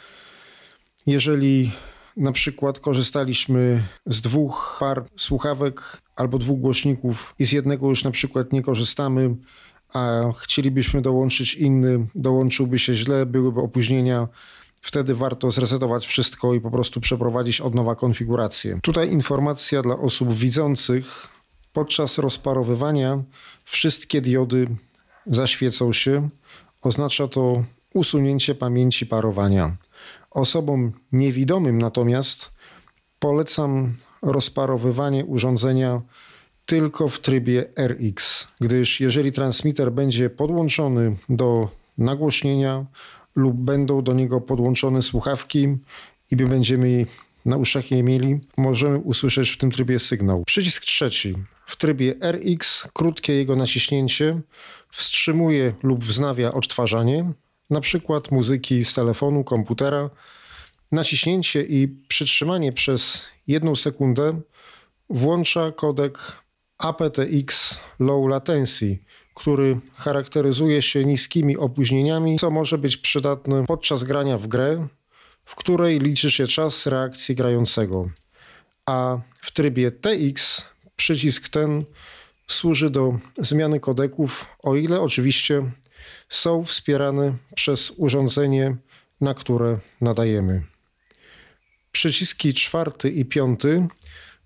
[1.05, 1.71] jeżeli
[2.17, 8.11] na przykład korzystaliśmy z dwóch par słuchawek albo dwóch głośników i z jednego już na
[8.11, 9.35] przykład nie korzystamy,
[9.93, 14.27] a chcielibyśmy dołączyć inny, dołączyłby się źle, byłyby opóźnienia.
[14.81, 18.79] Wtedy warto zresetować wszystko i po prostu przeprowadzić od nowa konfigurację.
[18.83, 21.27] Tutaj informacja dla osób widzących.
[21.73, 23.23] Podczas rozparowywania
[23.65, 24.67] wszystkie diody
[25.25, 26.29] zaświecą się.
[26.81, 27.63] Oznacza to
[27.93, 29.77] usunięcie pamięci parowania.
[30.31, 32.51] Osobom niewidomym natomiast
[33.19, 36.01] polecam rozparowywanie urządzenia
[36.65, 42.85] tylko w trybie RX, gdyż jeżeli transmitter będzie podłączony do nagłośnienia
[43.39, 45.77] lub będą do niego podłączone słuchawki
[46.31, 47.05] i my będziemy
[47.45, 50.43] na uszach je mieli, możemy usłyszeć w tym trybie sygnał.
[50.45, 51.35] Przycisk trzeci.
[51.65, 54.41] W trybie RX krótkie jego naciśnięcie
[54.91, 57.31] wstrzymuje lub wznawia odtwarzanie,
[57.69, 60.09] na przykład muzyki z telefonu, komputera.
[60.91, 64.41] Naciśnięcie i przytrzymanie przez jedną sekundę
[65.09, 66.19] włącza kodek
[66.77, 68.99] aptX Low Latency,
[69.39, 74.87] który charakteryzuje się niskimi opóźnieniami, co może być przydatne podczas grania w grę,
[75.45, 78.09] w której liczy się czas reakcji grającego.
[78.85, 81.85] A w trybie TX przycisk ten
[82.47, 85.71] służy do zmiany kodeków, o ile oczywiście
[86.29, 88.75] są wspierane przez urządzenie,
[89.21, 90.63] na które nadajemy.
[91.91, 93.87] Przyciski czwarty i piąty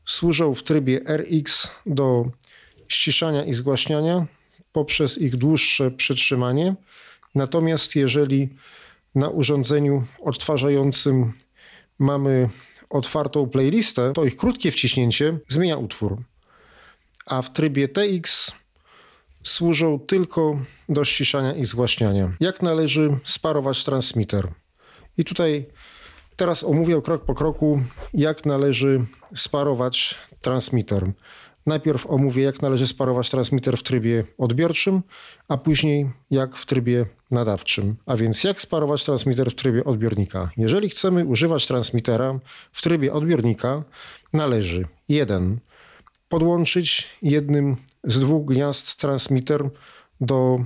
[0.05, 2.25] służą w trybie RX do
[2.87, 4.27] ściszania i zgłaśniania
[4.73, 6.75] poprzez ich dłuższe przytrzymanie.
[7.35, 8.49] Natomiast jeżeli
[9.15, 11.33] na urządzeniu odtwarzającym
[11.99, 12.49] mamy
[12.89, 16.17] otwartą playlistę, to ich krótkie wciśnięcie zmienia utwór.
[17.25, 18.51] A w trybie TX
[19.43, 20.59] służą tylko
[20.89, 22.31] do ściszania i zgłaśniania.
[22.39, 24.47] Jak należy sparować transmitter?
[25.17, 25.65] I tutaj
[26.35, 27.81] teraz omówię krok po kroku,
[28.13, 29.05] jak należy
[29.35, 31.11] sparować transmitter.
[31.65, 35.01] Najpierw omówię, jak należy sparować transmitter w trybie odbiorczym,
[35.47, 37.95] a później jak w trybie nadawczym.
[38.05, 40.49] A więc jak sparować transmitter w trybie odbiornika?
[40.57, 42.39] Jeżeli chcemy używać transmitera
[42.71, 43.83] w trybie odbiornika,
[44.33, 45.59] należy 1.
[46.29, 49.69] Podłączyć jednym z dwóch gniazd transmitter
[50.21, 50.65] do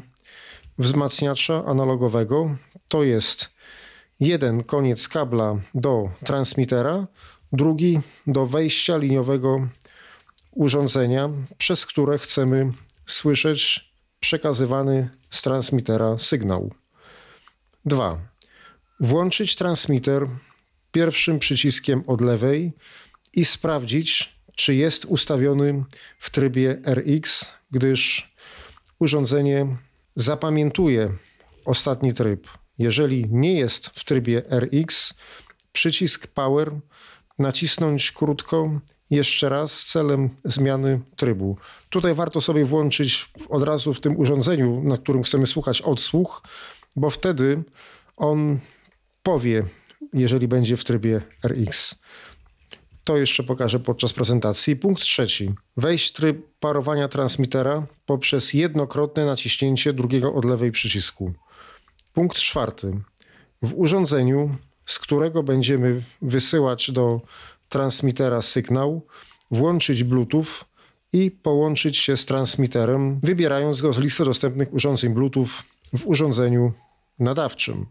[0.78, 2.56] wzmacniacza analogowego.
[2.88, 3.50] To jest
[4.20, 7.08] jeden koniec kabla do transmitera,
[7.54, 9.68] drugi do wejścia liniowego
[10.58, 12.72] urządzenia, przez które chcemy
[13.06, 16.74] słyszeć przekazywany z transmitera sygnał.
[17.86, 18.18] 2.
[19.00, 20.28] Włączyć transmitter
[20.92, 22.74] pierwszym przyciskiem od lewej
[23.34, 25.84] i sprawdzić, czy jest ustawiony
[26.20, 28.32] w trybie RX, gdyż
[29.00, 29.78] urządzenie
[30.16, 31.14] zapamiętuje
[31.66, 32.48] ostatni tryb.
[32.78, 35.14] Jeżeli nie jest w trybie RX,
[35.72, 36.72] przycisk Power
[37.40, 38.80] nacisnąć krótko
[39.10, 41.58] jeszcze raz celem zmiany trybu.
[41.90, 46.44] Tutaj warto sobie włączyć od razu w tym urządzeniu, na którym chcemy słuchać odsłuch,
[46.96, 47.64] bo wtedy
[48.18, 48.60] on
[49.24, 49.66] powie,
[50.14, 51.96] jeżeli będzie w trybie RX.
[53.04, 54.76] To jeszcze pokażę podczas prezentacji.
[54.76, 55.54] Punkt trzeci.
[55.78, 61.34] Wejść tryb parowania transmitera poprzez jednokrotne naciśnięcie drugiego od lewej przycisku.
[62.14, 63.00] Punkt czwarty.
[63.62, 64.56] W urządzeniu,
[64.86, 67.22] z którego będziemy wysyłać do
[67.70, 69.02] transmitera sygnał,
[69.52, 70.66] włączyć Bluetooth
[71.14, 75.64] i połączyć się z transmiterem, wybierając go z listy dostępnych urządzeń Bluetooth
[75.98, 76.74] w urządzeniu
[77.20, 77.86] nadawczym.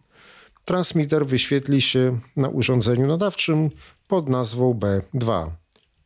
[0.64, 3.70] Transmitter wyświetli się na urządzeniu nadawczym
[4.09, 5.51] pod nazwą B2.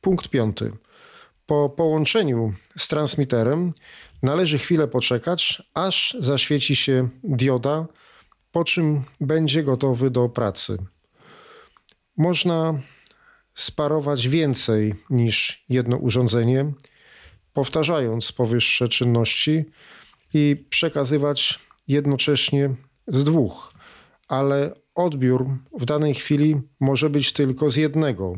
[0.01, 0.73] Punkt piąty.
[1.47, 3.71] Po połączeniu z transmiterem
[4.23, 7.87] należy chwilę poczekać, aż zaświeci się dioda,
[8.53, 10.79] po czym będzie gotowy do pracy.
[12.17, 12.81] Można
[13.61, 16.73] sparować więcej niż jedno urządzenie,
[17.53, 19.65] powtarzając powyższe czynności
[20.35, 21.59] i przekazywać
[21.89, 22.75] jednocześnie
[23.07, 23.73] z dwóch,
[24.29, 25.47] ale odbiór
[25.79, 28.35] w danej chwili może być tylko z jednego.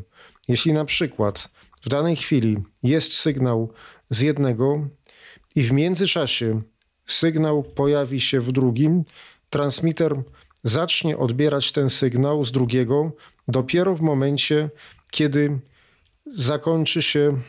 [0.49, 1.49] Jeśli na przykład
[1.83, 3.73] w danej chwili jest sygnał
[4.11, 4.89] z jednego
[5.55, 6.63] i w międzyczasie
[7.07, 9.05] sygnał pojawi się w drugim,
[9.51, 10.23] transmitter
[10.63, 13.13] zacznie odbierać ten sygnał z drugiego
[13.49, 14.71] dopiero w momencie,
[15.13, 15.59] kiedy
[16.27, 17.41] zakończy się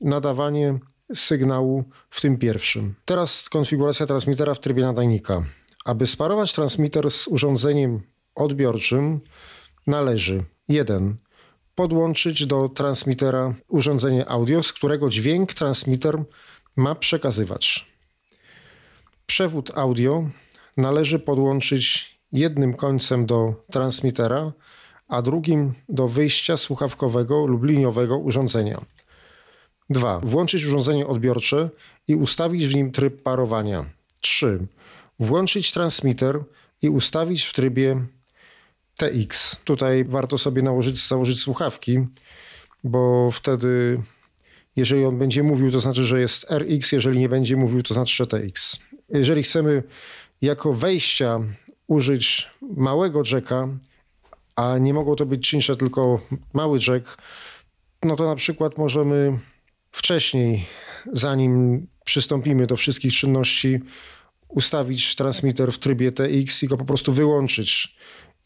[0.00, 0.78] nadawanie
[1.14, 2.94] sygnału w tym pierwszym.
[3.04, 5.44] Teraz konfiguracja transmitera w trybie nadajnika.
[5.84, 8.02] Aby sparować transmitter z urządzeniem
[8.34, 9.20] odbiorczym,
[9.86, 11.16] należy 1.
[11.74, 16.22] Podłączyć do transmitera urządzenie audio, z którego dźwięk transmitter
[16.76, 17.92] ma przekazywać.
[19.26, 20.30] Przewód audio
[20.76, 24.52] należy podłączyć jednym końcem do transmitera,
[25.10, 28.80] a drugim do wyjścia słuchawkowego lub liniowego urządzenia.
[29.90, 30.20] 2.
[30.22, 31.70] Włączyć urządzenie odbiorcze
[32.08, 33.84] i ustawić w nim tryb parowania.
[34.20, 34.66] 3.
[35.18, 36.40] Włączyć transmitter
[36.82, 38.06] i ustawić w trybie
[38.96, 39.56] TX.
[39.64, 41.98] Tutaj warto sobie nałożyć, założyć słuchawki,
[42.84, 44.02] bo wtedy,
[44.76, 48.16] jeżeli on będzie mówił, to znaczy, że jest RX, jeżeli nie będzie mówił, to znaczy,
[48.16, 48.78] że TX.
[49.08, 49.82] Jeżeli chcemy
[50.42, 51.40] jako wejścia
[51.86, 53.68] użyć małego jacka,
[54.56, 56.20] a nie mogą to być czynsze, tylko
[56.52, 57.16] mały jack,
[58.02, 59.38] no to na przykład możemy
[59.92, 60.66] wcześniej,
[61.12, 63.80] zanim przystąpimy do wszystkich czynności,
[64.48, 67.96] ustawić transmitter w trybie TX i go po prostu wyłączyć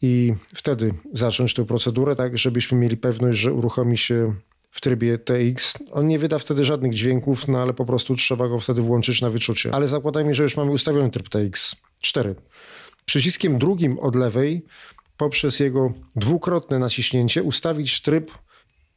[0.01, 4.35] i wtedy zacząć tę procedurę, tak żebyśmy mieli pewność, że uruchomi się
[4.71, 5.77] w trybie TX.
[5.91, 9.29] On nie wyda wtedy żadnych dźwięków, no ale po prostu trzeba go wtedy włączyć na
[9.29, 9.69] wyczucie.
[9.73, 11.75] Ale zakładajmy, że już mamy ustawiony tryb TX.
[12.01, 12.35] 4.
[13.05, 14.65] Przyciskiem drugim od lewej
[15.17, 18.31] poprzez jego dwukrotne naciśnięcie ustawić tryb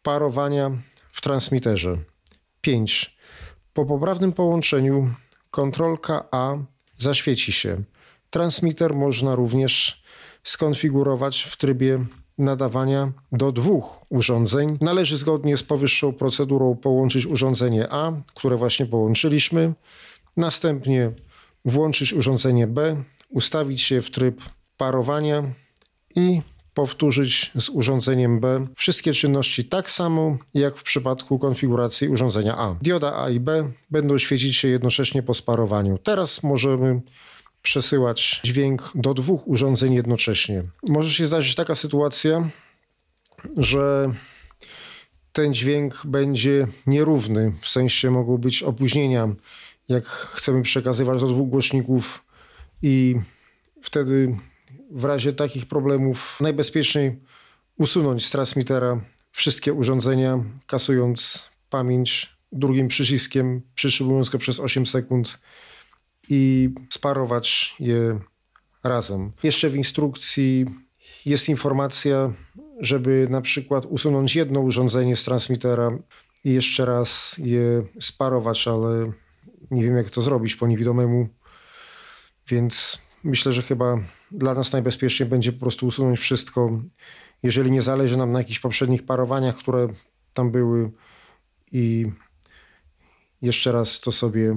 [0.03, 0.71] parowania
[1.13, 1.99] w transmiterze.
[2.61, 3.19] 5.
[3.73, 5.11] Po poprawnym połączeniu
[5.51, 6.57] kontrolka A
[6.99, 7.83] zaświeci się.
[8.31, 10.03] Transmitter można również
[10.45, 12.05] skonfigurować w trybie
[12.39, 14.79] nadawania do dwóch urządzeń.
[14.81, 19.75] Należy zgodnie z powyższą procedurą połączyć urządzenie A, które właśnie połączyliśmy,
[20.37, 21.13] następnie
[21.65, 24.41] włączyć urządzenie B, ustawić się w tryb
[24.77, 25.43] parowania
[26.15, 26.43] i
[26.75, 32.77] powtórzyć z urządzeniem B wszystkie czynności tak samo jak w przypadku konfiguracji urządzenia A.
[32.83, 35.99] Dioda A i B będą świecić się jednocześnie po sparowaniu.
[35.99, 37.01] Teraz możemy
[37.63, 40.65] przesyłać dźwięk do dwóch urządzeń jednocześnie.
[40.89, 42.51] Może się zdarzyć taka sytuacja,
[43.57, 44.13] że
[45.33, 49.29] ten dźwięk będzie nierówny, w sensie mogą być opóźnienia,
[49.89, 52.25] jak chcemy przekazywać do dwóch głośników
[52.83, 53.17] i
[53.83, 54.37] wtedy
[54.91, 57.21] w razie takich problemów najbezpieczniej
[57.79, 59.01] usunąć z transmitera
[59.33, 65.39] wszystkie urządzenia, kasując pamięć drugim przyciskiem, przytrzymując go przez 8 sekund
[66.29, 68.21] i sparować je
[68.85, 69.33] razem.
[69.43, 70.67] Jeszcze w instrukcji
[71.27, 72.33] jest informacja,
[72.81, 75.99] żeby na przykład usunąć jedno urządzenie z transmitera
[76.45, 79.13] i jeszcze raz je sparować, ale
[79.71, 81.29] nie wiem jak to zrobić po niewidomemu,
[82.49, 83.99] więc myślę, że chyba
[84.31, 86.81] dla nas najbezpieczniej będzie po prostu usunąć wszystko,
[87.43, 89.89] jeżeli nie zależy nam na jakichś poprzednich parowaniach, które
[90.35, 90.91] tam były
[91.73, 92.07] i
[93.43, 94.57] jeszcze raz to sobie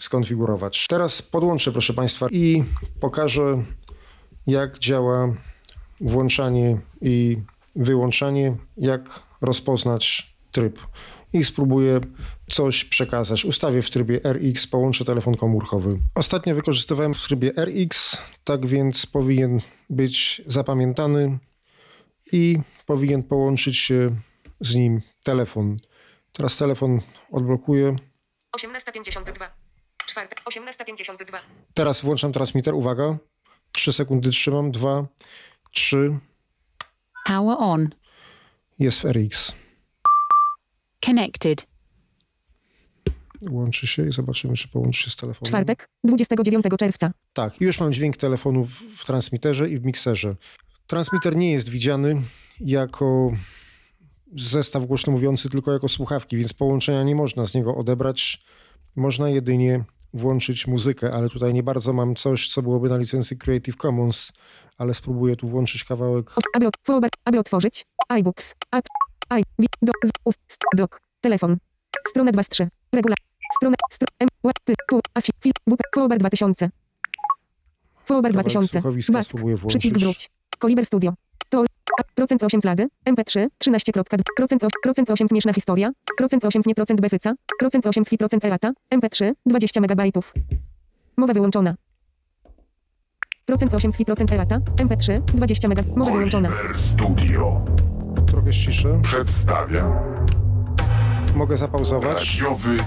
[0.00, 0.86] skonfigurować.
[0.88, 2.64] Teraz podłączę, proszę Państwa, i
[3.00, 3.64] pokażę,
[4.46, 5.34] jak działa
[6.00, 7.38] włączanie i
[7.76, 10.80] wyłączanie, jak rozpoznać tryb
[11.32, 12.00] i spróbuję
[12.50, 13.44] coś przekazać.
[13.44, 15.98] Ustawię w trybie RX, połączę telefon komórkowy.
[16.14, 19.60] Ostatnio wykorzystywałem w trybie RX, tak więc powinien
[19.90, 21.38] być zapamiętany
[22.32, 24.16] i powinien połączyć się
[24.60, 25.76] z nim telefon.
[26.32, 27.00] Teraz telefon
[27.32, 27.96] odblokuję.
[28.56, 29.48] 18.52.
[30.06, 31.38] Czwartek, 18.52.
[31.74, 32.74] Teraz włączam transmitter.
[32.74, 33.18] Uwaga.
[33.72, 34.70] 3 sekundy trzymam.
[34.70, 35.06] 2,
[35.72, 36.18] 3.
[37.24, 37.88] Power on.
[38.78, 39.52] Jest w RX.
[41.08, 41.66] Connected.
[43.50, 45.48] Łączy się i zobaczymy, czy połączy się z telefonem.
[45.48, 47.12] Czwartek, 29 czerwca.
[47.32, 50.36] Tak, już mam dźwięk telefonu w, w transmitterze i w mikserze.
[50.86, 52.22] Transmitter nie jest widziany
[52.60, 53.32] jako
[54.36, 58.44] zestaw głośno mówiący tylko jako słuchawki, więc połączenia nie można z niego odebrać.
[58.96, 59.84] Można jedynie
[60.14, 64.32] włączyć muzykę, ale tutaj nie bardzo mam coś, co byłoby na licencji Creative Commons,
[64.78, 66.30] ale spróbuję tu włączyć kawałek.
[66.54, 66.68] Aby,
[67.24, 67.84] aby otworzyć.
[68.08, 68.54] iBooks.
[68.72, 68.88] App.
[69.30, 69.42] I.
[69.82, 69.92] Do.
[70.04, 70.10] Z.
[70.24, 70.38] Ust.
[70.48, 71.00] st- Dok.
[71.20, 71.56] Telefon.
[72.08, 72.68] Strona 2 z 3.
[72.92, 73.14] Regula.
[73.56, 73.76] Strona.
[73.90, 74.06] Stro.
[74.20, 74.28] M.
[74.42, 74.54] Łap.
[74.64, 74.74] P.
[74.90, 75.00] Tu.
[75.14, 75.32] Asi.
[75.40, 75.52] Fil.
[75.66, 75.82] WP.
[75.94, 76.70] Forward 2000.
[78.04, 78.72] Forward Kawałek 2000.
[78.80, 79.28] słuchowiska Back.
[79.28, 79.80] spróbuję włączyć.
[79.80, 80.30] Przycisk wróć.
[80.58, 81.12] Koliber Studio.
[81.48, 81.64] To.
[82.00, 82.88] A, procent 8 slady.
[83.10, 83.46] MP3.
[83.64, 84.02] 13.2.
[84.36, 84.70] Procent 8.
[84.82, 85.90] Procent 8 śmieszna historia.
[86.18, 87.34] Procent 8 nie procent bewyca.
[87.58, 88.72] Procent 8 swi procent erata.
[88.94, 89.32] MP3.
[89.46, 90.34] 20 megabajtów.
[91.16, 91.74] Mowa wyłączona.
[93.46, 94.58] Procent 8 swi procent erata.
[94.76, 95.20] MP3.
[95.20, 95.82] 20 mega.
[95.96, 96.48] Mowa wyłączona.
[96.74, 97.64] Studio
[99.02, 100.02] Przedstawia
[101.34, 102.40] Mogę zapauzować.
[102.40, 102.78] radiowy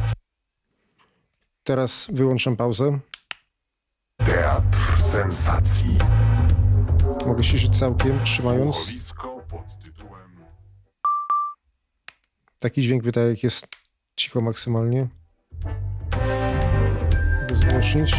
[1.64, 3.00] Teraz wyłączam pauzę.
[4.26, 5.98] teatr sensacji.
[7.26, 8.76] Mogę ściszyć całkiem, trzymając.
[8.76, 10.32] Słuchowisko pod tytułem
[12.60, 13.68] Taki dźwięk wydaje, jak jest
[14.16, 15.08] cicho maksymalnie.
[17.42, 18.16] Mogę zgłośnić.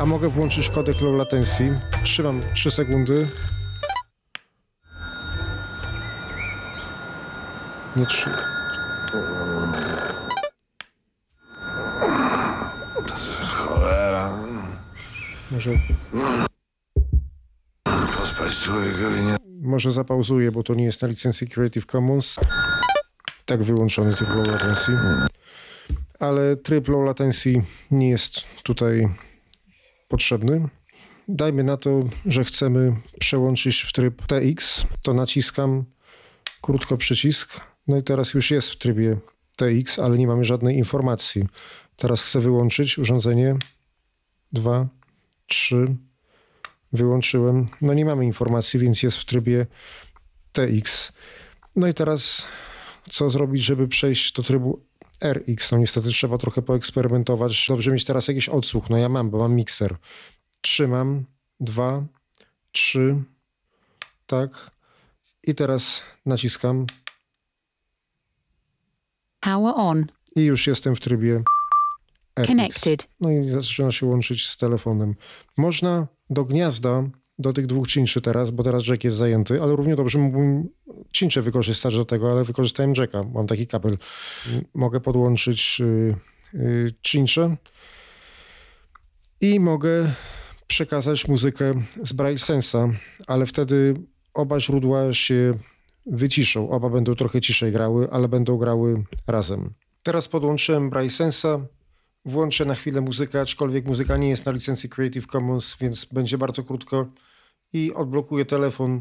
[0.00, 1.80] A mogę włączyć kodek low latency.
[2.04, 3.28] Trzymam 3 sekundy.
[7.96, 8.30] Nie 3.
[13.46, 14.30] Cholera,
[15.50, 15.70] Może,
[18.16, 19.36] pospać człowieka i nie...
[19.62, 22.36] może zapauzuję, bo to nie jest na licencji Creative Commons.
[23.44, 24.92] Tak wyłączony tryb low latency.
[26.18, 29.08] Ale tryb low latency nie jest tutaj
[30.08, 30.68] potrzebny.
[31.28, 31.90] Dajmy na to,
[32.26, 35.84] że chcemy przełączyć w tryb TX, to naciskam
[36.62, 37.71] krótko przycisk.
[37.88, 39.18] No i teraz już jest w trybie
[39.56, 41.44] TX, ale nie mamy żadnej informacji.
[41.96, 43.56] Teraz chcę wyłączyć urządzenie.
[44.52, 44.88] Dwa,
[45.46, 45.96] trzy.
[46.92, 47.68] Wyłączyłem.
[47.80, 49.66] No nie mamy informacji, więc jest w trybie
[50.52, 51.12] TX.
[51.76, 52.46] No i teraz
[53.10, 54.80] co zrobić, żeby przejść do trybu
[55.24, 55.72] RX?
[55.72, 57.66] No niestety trzeba trochę poeksperymentować.
[57.68, 58.90] Dobrze mieć teraz jakiś odsłuch.
[58.90, 59.96] No ja mam, bo mam mikser.
[60.60, 61.24] Trzymam.
[61.60, 62.04] Dwa,
[62.72, 63.22] trzy.
[64.26, 64.70] Tak.
[65.42, 66.86] I teraz naciskam
[69.42, 70.06] Power on.
[70.36, 71.42] i już jestem w trybie.
[72.46, 73.08] Connected.
[73.20, 75.14] No i zaczyna się łączyć z telefonem.
[75.56, 77.02] Można do gniazda,
[77.38, 80.68] do tych dwóch czynczy teraz, bo teraz jack jest zajęty, ale równie dobrze mógłbym
[81.12, 83.24] czyncze wykorzystać do tego, ale wykorzystałem jacka.
[83.24, 83.98] Mam taki kabel.
[84.74, 86.14] Mogę podłączyć y,
[86.54, 87.56] y, czyncze
[89.40, 90.12] i mogę
[90.66, 92.88] przekazać muzykę z Braille Sensa,
[93.26, 93.94] ale wtedy
[94.34, 95.58] oba źródła się
[96.06, 96.70] wyciszą.
[96.70, 99.74] Oba będą trochę ciszej grały, ale będą grały razem.
[100.02, 101.60] Teraz podłączyłem Braille Sensa,
[102.24, 106.62] włączę na chwilę muzykę, aczkolwiek muzyka nie jest na licencji Creative Commons, więc będzie bardzo
[106.62, 107.06] krótko
[107.72, 109.00] i odblokuję telefon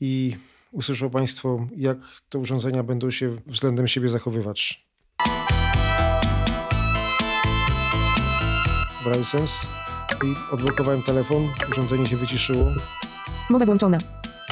[0.00, 0.36] i
[0.72, 4.88] usłyszą Państwo, jak te urządzenia będą się względem siebie zachowywać.
[9.04, 9.66] Braille Sense
[10.24, 12.64] i odblokowałem telefon, urządzenie się wyciszyło.
[13.50, 13.98] Mowa włączona.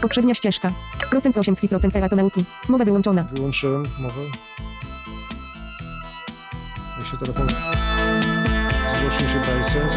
[0.03, 0.73] Poprzednia ścieżka.
[1.11, 2.45] Procent 8 swi procent erata nauki.
[2.69, 3.25] Mowa wyłączona.
[3.25, 4.21] Wyłączyłem mowę.
[6.99, 7.49] Jak się telefon
[8.99, 9.97] zgłosił się Braille Sense.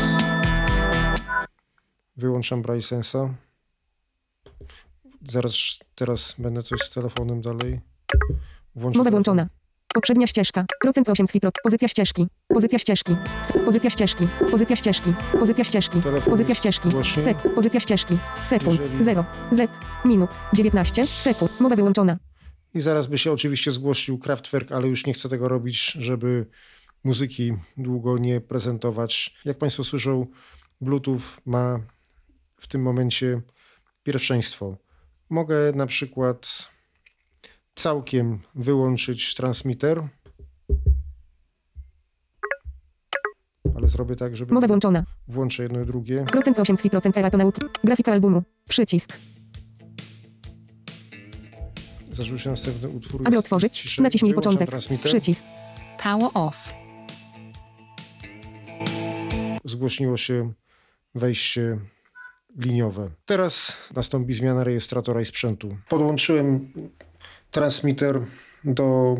[2.17, 3.29] Wyłączam Braille Sensa.
[5.29, 5.53] Zaraz
[5.95, 7.81] teraz będę coś z telefonem dalej.
[8.75, 9.11] Włączę Mowa telefon.
[9.11, 9.47] włączona.
[9.99, 10.65] Poprzednia ścieżka.
[10.81, 11.51] Procent 8 swi pro.
[11.63, 12.27] Pozycja ścieżki.
[12.47, 13.15] Pozycja ścieżki.
[13.65, 14.27] Pozycja ścieżki.
[14.51, 15.13] Pozycja ścieżki.
[15.31, 16.01] Pozycja ścieżki.
[16.25, 16.89] Pozycja ścieżki.
[17.21, 17.37] Sek.
[17.55, 18.17] Pozycja ścieżki.
[18.43, 18.81] Sekund.
[18.81, 19.25] Jeżeli- 0.
[19.51, 19.71] Z.
[20.05, 20.29] Minut.
[20.53, 21.59] 19 sekund.
[21.59, 22.17] Mowa wyłączona.
[22.73, 26.45] I zaraz by się oczywiście zgłosił Kraftwerk, ale już nie chcę tego robić, żeby
[27.03, 29.35] muzyki długo nie prezentować.
[29.45, 30.27] Jak Państwo słyszą,
[30.81, 31.79] Bluetooth ma
[32.57, 33.41] w tym momencie
[34.03, 34.77] pierwszeństwo.
[35.29, 36.69] Mogę na przykład
[37.79, 40.07] całkiem wyłączyć transmitter,
[43.75, 45.03] ale zrobię tak, żeby Mowa włączona.
[45.27, 46.25] włączę jedno i drugie.
[46.31, 47.61] Procent 8 swi procent erata nauki.
[47.83, 48.43] Grafika albumu.
[48.69, 49.17] Przycisk.
[52.37, 53.21] Się następny utwór.
[53.25, 54.03] Aby otworzyć, ciszej.
[54.03, 54.69] naciśnij Wyłączam początek.
[54.69, 55.11] transmitter.
[55.11, 55.43] Przycisk.
[56.03, 56.73] Power off.
[59.65, 60.53] zgłośniło się
[61.15, 61.79] wejście
[62.57, 63.09] liniowe.
[63.25, 65.77] Teraz nastąpi zmiana rejestratora i sprzętu.
[65.89, 66.73] Podłączyłem
[67.51, 68.21] transmitter
[68.63, 69.17] do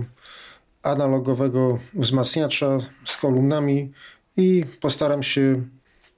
[0.83, 3.93] analogowego wzmacniacza z kolumnami
[4.37, 5.63] i postaram się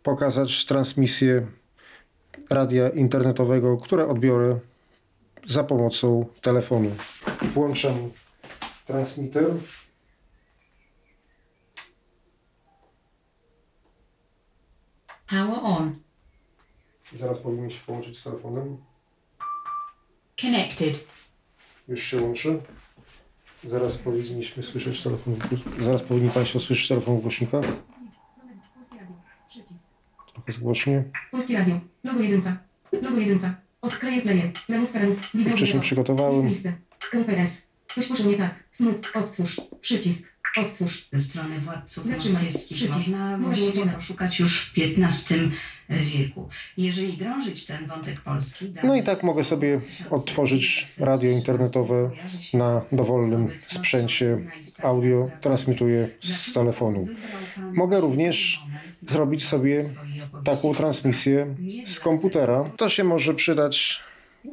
[0.04, 1.48] pokazać transmisję
[2.50, 4.60] radia internetowego, które odbiorę
[5.48, 6.92] za pomocą telefonu.
[7.42, 8.12] Włączam
[8.86, 9.46] transmitter.
[15.30, 15.96] Power on.
[17.18, 18.78] Zaraz powinien się połączyć z telefonem.
[20.42, 21.08] Connected.
[21.88, 22.60] Już się łączy.
[23.64, 25.36] Zaraz powinniśmy słyszeć telefon.
[25.80, 27.66] Zaraz powinni Państwo słyszeć telefon w głośnikach.
[30.34, 31.04] Trochę zgłośnie.
[31.32, 31.80] Polskie Radio.
[32.04, 32.58] Logo jedynka.
[32.92, 33.56] Logo jedynka.
[33.82, 34.52] Odkleję player.
[34.70, 35.20] Ramówka ramów.
[35.34, 36.54] Wideo Wcześniej przygotowałem.
[37.96, 38.56] Coś poszło nie tak.
[38.72, 39.12] Smut.
[39.16, 39.62] Odtwórz.
[39.82, 40.31] Przycisk.
[40.58, 41.08] Odtwórz.
[41.14, 43.92] ze strony władców moskiewskich można włączony.
[43.92, 45.36] poszukać już w XV
[45.90, 46.50] wieku.
[46.78, 48.74] Jeżeli drążyć ten wątek polski...
[48.84, 52.12] No i tak mogę sobie odtworzyć radio internetowe
[52.54, 54.38] na dowolnym sprzęcie
[54.84, 57.08] audio, transmituję z telefonu.
[57.74, 58.64] Mogę również
[59.08, 59.90] zrobić sobie
[60.44, 62.72] taką transmisję z komputera.
[62.78, 64.04] To się może przydać,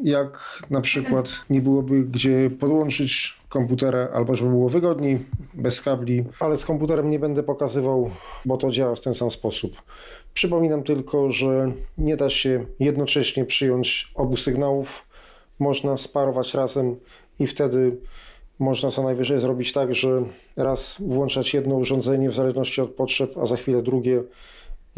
[0.03, 5.19] jak na przykład nie byłoby gdzie podłączyć komputera, albo żeby było wygodniej,
[5.55, 8.11] bez kabli, ale z komputerem nie będę pokazywał,
[8.45, 9.83] bo to działa w ten sam sposób.
[10.35, 15.07] Przypominam tylko, że nie da się jednocześnie przyjąć obu sygnałów.
[15.59, 16.97] Można sparować razem
[17.39, 17.97] i wtedy
[18.59, 20.23] można co najwyżej zrobić tak, że
[20.57, 24.23] raz włączać jedno urządzenie w zależności od potrzeb, a za chwilę drugie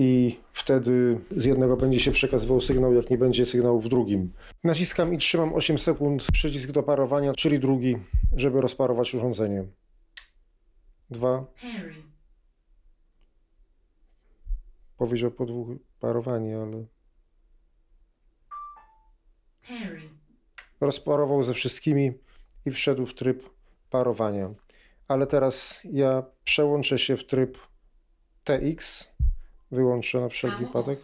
[0.00, 4.32] i wtedy z jednego będzie się przekazywał sygnał, jak nie będzie sygnału w drugim.
[4.64, 7.96] Naciskam i trzymam 8 sekund przycisk do parowania, czyli drugi,
[8.36, 9.64] żeby rozparować urządzenie.
[11.10, 11.44] Dwa.
[14.96, 15.68] Powiedział po dwóch
[16.00, 16.84] parowanie, ale
[20.80, 22.12] rozparował ze wszystkimi
[22.66, 23.50] i wszedł w tryb
[23.90, 24.54] parowania.
[25.08, 27.58] Ale teraz ja przełączę się w tryb
[28.44, 29.10] TX.
[29.70, 30.98] Wyłączę na wszelki wypadek.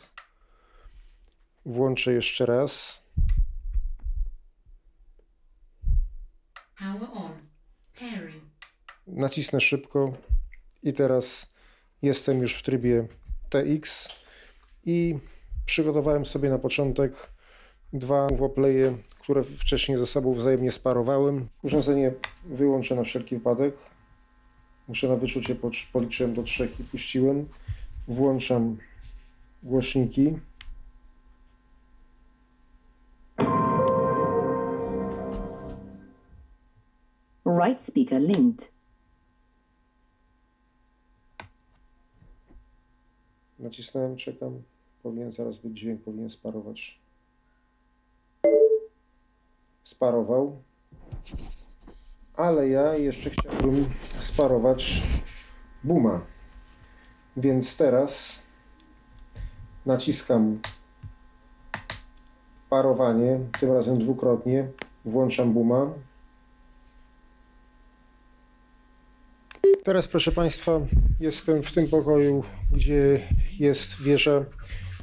[1.67, 3.03] Włączę jeszcze raz.
[9.07, 10.12] Nacisnę szybko
[10.83, 11.49] i teraz
[12.03, 13.09] jestem już w trybie
[13.51, 14.09] TX
[14.85, 15.19] i
[15.67, 17.31] przygotowałem sobie na początek
[17.93, 21.49] dwa wopleje, które wcześniej ze sobą wzajemnie sparowałem.
[21.62, 22.12] Urządzenie
[22.45, 23.75] wyłączę na wszelki wypadek.
[24.89, 27.49] Muszę na wyczucie policz- policzyłem do trzech i puściłem.
[28.09, 28.76] Włączam
[29.62, 30.38] głośniki.
[37.46, 38.68] Right speaker linked.
[43.59, 44.62] Nacisnąłem, czekam.
[45.02, 47.00] Powinien zaraz być dźwięk, powinien sparować.
[49.84, 50.62] Sparował.
[52.34, 53.86] Ale ja jeszcze chciałbym
[54.20, 55.02] sparować
[55.84, 56.36] Buma.
[57.37, 58.43] Więc teraz
[59.87, 60.61] naciskam
[62.70, 64.68] parowanie, tym razem dwukrotnie.
[65.05, 65.93] Włączam Buma.
[69.84, 70.80] Teraz, proszę Państwa,
[71.20, 73.20] jestem w tym pokoju, gdzie
[73.59, 74.45] jest wieża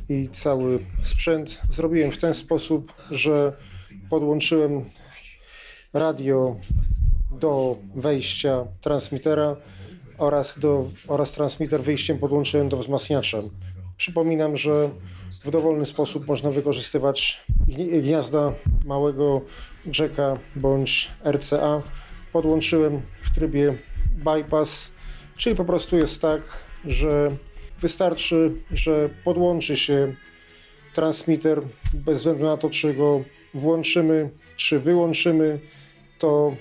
[0.09, 1.61] i cały sprzęt.
[1.69, 3.57] Zrobiłem w ten sposób, że
[4.09, 4.85] podłączyłem
[5.93, 6.55] radio
[7.31, 9.55] do wejścia transmitera
[10.17, 13.41] oraz, do, oraz transmitter wyjściem podłączyłem do wzmacniacza.
[13.97, 14.89] Przypominam, że
[15.43, 18.53] w dowolny sposób można wykorzystywać gni- gniazda
[18.85, 19.41] małego
[19.85, 21.83] jacka bądź RCA.
[22.33, 23.77] Podłączyłem w trybie
[24.15, 24.91] bypass,
[25.35, 27.31] czyli po prostu jest tak, że
[27.79, 30.15] wystarczy, że podłączy się
[30.93, 31.61] transmitter
[31.93, 35.59] bez względu na to, czy go włączymy, czy wyłączymy,
[36.19, 36.55] to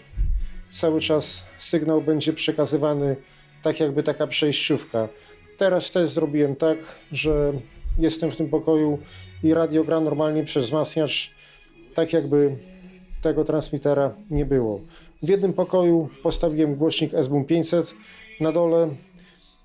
[0.71, 3.17] cały czas sygnał będzie przekazywany
[3.63, 5.09] tak jakby taka przejściówka.
[5.57, 6.79] Teraz też zrobiłem tak,
[7.13, 7.53] że
[7.99, 8.99] jestem w tym pokoju
[9.43, 11.35] i radio gra normalnie przez wzmacniacz,
[11.95, 12.57] tak jakby
[13.23, 14.81] tego transmitera nie było.
[15.23, 17.95] W jednym pokoju postawiłem głośnik SBUM 500,
[18.41, 18.89] na dole,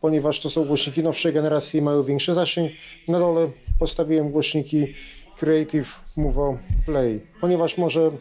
[0.01, 2.71] ponieważ to są głośniki nowszej generacji, mają większy zasięg,
[3.07, 4.93] na dole postawiłem głośniki
[5.37, 7.21] Creative Movo Play.
[7.41, 8.11] Ponieważ może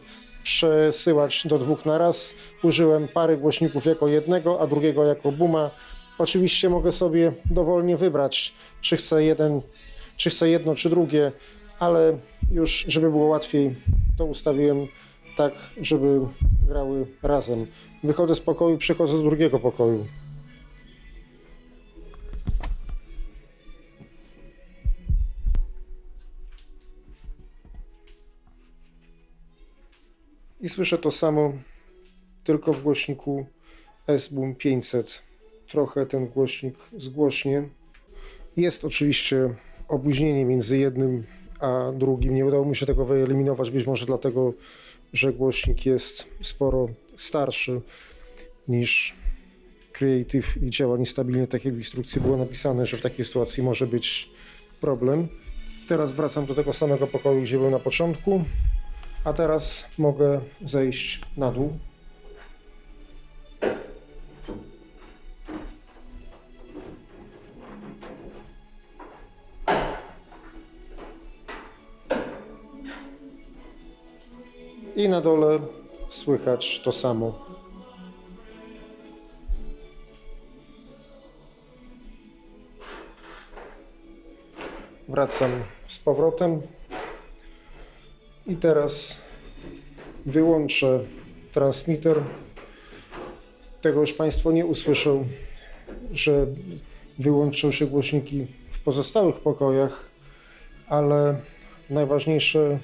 [0.47, 2.33] przesyłać do dwóch na raz,
[2.63, 5.71] użyłem pary głośników jako jednego, a drugiego jako buma.
[6.17, 9.61] Oczywiście mogę sobie dowolnie wybrać, czy chcę jeden,
[10.17, 11.31] czy chcę jedno, czy drugie,
[11.79, 12.17] ale
[12.51, 13.75] już, żeby było łatwiej,
[14.17, 14.87] to ustawiłem
[15.37, 16.19] tak, żeby
[16.67, 17.67] grały razem.
[18.03, 20.05] Wychodzę z pokoju, przechodzę do drugiego pokoju.
[30.61, 31.53] I słyszę to samo,
[32.43, 33.45] tylko w głośniku
[34.17, 35.21] SBUM 500.
[35.67, 37.69] Trochę ten głośnik zgłośnie.
[38.57, 39.55] Jest oczywiście
[39.87, 41.23] opóźnienie między jednym
[41.59, 42.35] a drugim.
[42.35, 44.53] Nie udało mi się tego wyeliminować, być może dlatego,
[45.13, 47.81] że głośnik jest sporo starszy
[48.67, 49.15] niż
[49.91, 53.87] Creative i działa niestabilnie, tak jak w instrukcji było napisane, że w takiej sytuacji może
[53.87, 54.29] być
[54.81, 55.27] problem.
[55.87, 58.43] Teraz wracam do tego samego pokoju, gdzie byłem na początku,
[59.27, 61.77] A teraz mogę zejść na dół.
[74.95, 75.59] I na dole
[76.09, 77.45] słychać to samo.
[85.07, 85.51] Wracam
[85.87, 86.76] z powrotem.
[88.47, 89.21] I teraz
[90.25, 90.99] wyłączę
[91.51, 92.23] transmitter.
[93.81, 95.27] Tego już Państwo nie usłyszą,
[96.11, 96.47] że
[97.19, 100.11] wyłączą się głośniki w pozostałych pokojach,
[100.87, 101.41] ale
[101.89, 102.79] najważniejsze,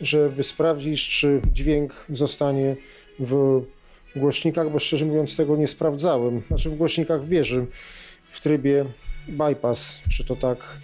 [0.00, 2.76] żeby sprawdzić, czy dźwięk zostanie
[3.18, 3.62] w
[4.16, 6.42] głośnikach, bo szczerze mówiąc tego nie sprawdzałem.
[6.48, 7.66] Znaczy w głośnikach wieży
[8.30, 8.84] w trybie
[9.28, 10.78] bypass, czy to tak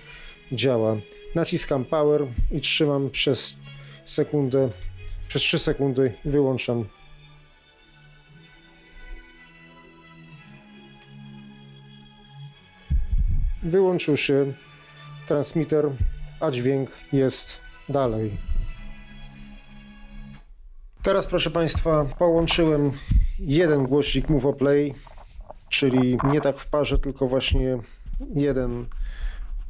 [0.53, 0.97] działa.
[1.35, 3.57] Naciskam power i trzymam przez
[4.11, 4.69] sekundę,
[5.29, 6.85] przez 3 sekundy wyłączam.
[13.63, 14.53] Wyłączył się
[15.27, 15.91] transmitter,
[16.41, 18.39] a dźwięk jest dalej.
[21.03, 22.93] Teraz, proszę Państwa, połączyłem
[23.39, 24.95] jeden głośnik Move Play,
[25.69, 27.79] czyli nie tak w parze, tylko właśnie
[28.35, 28.87] jeden,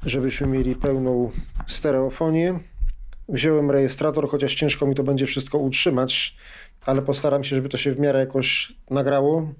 [0.06, 1.30] żebyśmy mieli pełną
[1.66, 2.60] stereofonię.
[3.28, 6.36] Wziąłem rejestrator, chociaż ciężko mi to będzie wszystko utrzymać,
[6.86, 9.54] ale postaram się, żeby to się w miarę jakoś nagrało.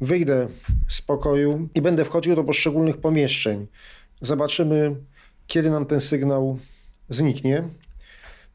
[0.00, 0.48] Wyjdę
[0.88, 3.66] z pokoju i będę wchodził do poszczególnych pomieszczeń.
[4.20, 4.96] Zobaczymy,
[5.46, 6.58] kiedy nam ten sygnał
[7.08, 7.68] zniknie.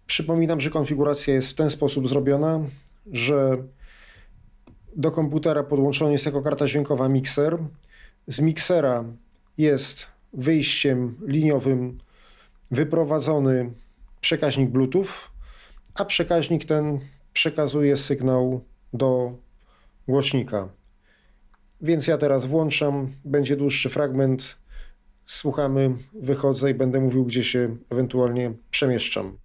[0.06, 2.60] Przypominam, że konfiguracja jest w ten sposób zrobiona,
[3.12, 3.58] że
[4.96, 7.58] do komputera podłączony jest jako karta dźwiękowa mikser.
[8.28, 9.04] Z miksera
[9.58, 11.98] jest wyjściem liniowym
[12.72, 13.72] wyprowadzony
[14.22, 15.32] przekaźnik Bluetooth,
[15.94, 17.00] a przekaźnik ten
[17.34, 19.38] przekazuje sygnał do
[20.08, 20.70] głośnika.
[21.82, 24.58] Więc ja teraz włączam, będzie dłuższy fragment,
[25.26, 29.38] słuchamy, wychodzę i będę mówił, gdzie się ewentualnie przemieszczam.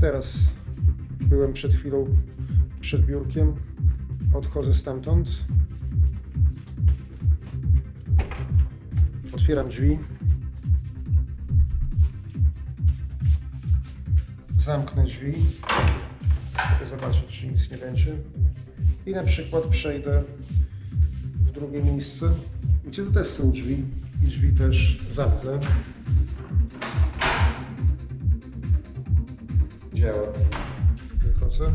[0.00, 0.32] Teraz
[1.20, 2.16] byłem przed chwilą
[2.80, 3.54] przed biurkiem,
[4.34, 5.28] odchodzę stamtąd.
[9.32, 9.98] Otwieram drzwi.
[14.58, 15.32] Zamknę drzwi,
[16.78, 18.16] żeby zobaczyć, czy nic nie będzie.
[19.06, 20.22] I na przykład przejdę
[21.34, 22.30] w drugie miejsce,
[22.86, 23.84] gdzie tu też są drzwi.
[24.22, 25.60] I drzwi też zamknę.
[29.94, 30.28] Działa.
[31.14, 31.72] Wychodzę.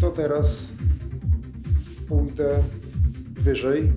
[0.00, 0.68] To teraz
[2.08, 2.62] pójdę
[3.30, 3.92] wyżej.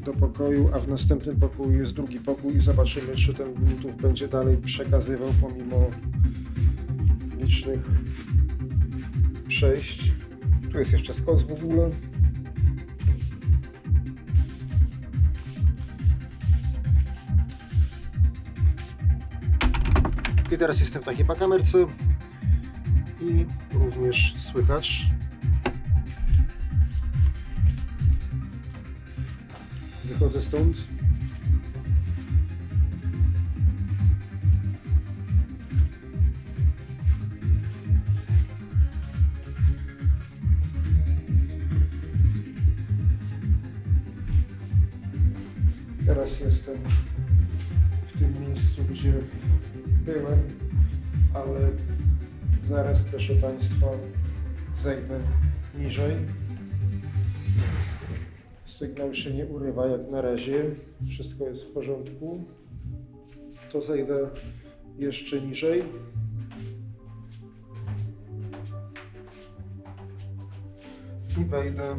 [0.00, 4.28] Do pokoju, a w następnym pokoju jest drugi pokój i zobaczymy, czy ten Bluetooth będzie
[4.28, 5.90] dalej przekazywał pomimo
[7.38, 7.90] licznych
[9.48, 10.12] przejść.
[10.72, 11.90] Tu jest jeszcze skos w ogóle.
[20.52, 21.78] I teraz jestem w takiej pakamerce
[23.20, 25.06] i również słychać
[30.20, 30.76] Stąd.
[46.06, 46.76] Teraz jestem
[48.06, 49.12] w tym miejscu, gdzie
[50.04, 50.38] byłem,
[51.34, 51.70] ale
[52.68, 53.86] zaraz, proszę Państwa,
[54.76, 55.20] zejdę
[55.78, 56.16] niżej.
[58.80, 60.64] Sygnał się nie urywa jak na razie.
[61.08, 62.44] Wszystko jest w porządku.
[63.72, 64.30] To zejdę
[64.98, 65.82] jeszcze niżej.
[71.40, 71.96] I wejdę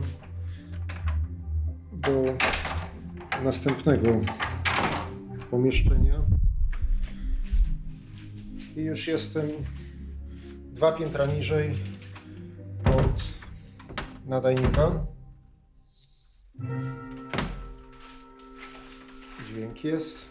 [1.94, 2.26] do
[3.44, 4.10] następnego
[5.52, 6.22] pomieszczenia.
[8.78, 9.48] I już jestem
[10.74, 11.76] dwa piętra niżej
[12.86, 13.24] od
[14.26, 15.06] nadajnika.
[19.52, 20.26] Dźwięk jest.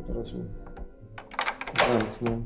[0.00, 0.44] Od razu
[1.78, 2.42] zamknę.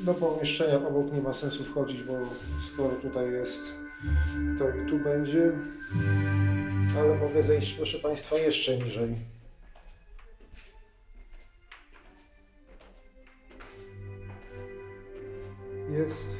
[0.00, 2.12] Do pomieszczenia obok nie ma sensu wchodzić, bo
[2.72, 3.74] skoro tutaj jest,
[4.58, 5.52] to i tu będzie.
[6.98, 9.16] ale mogę zejść, proszę Państwa, jeszcze niżej.
[15.90, 16.37] Jest.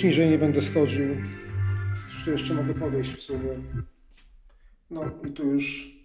[0.00, 1.16] Już niżej nie będę schodził.
[2.24, 3.50] Tu jeszcze mogę podejść w sumie.
[4.90, 5.96] No i tu już,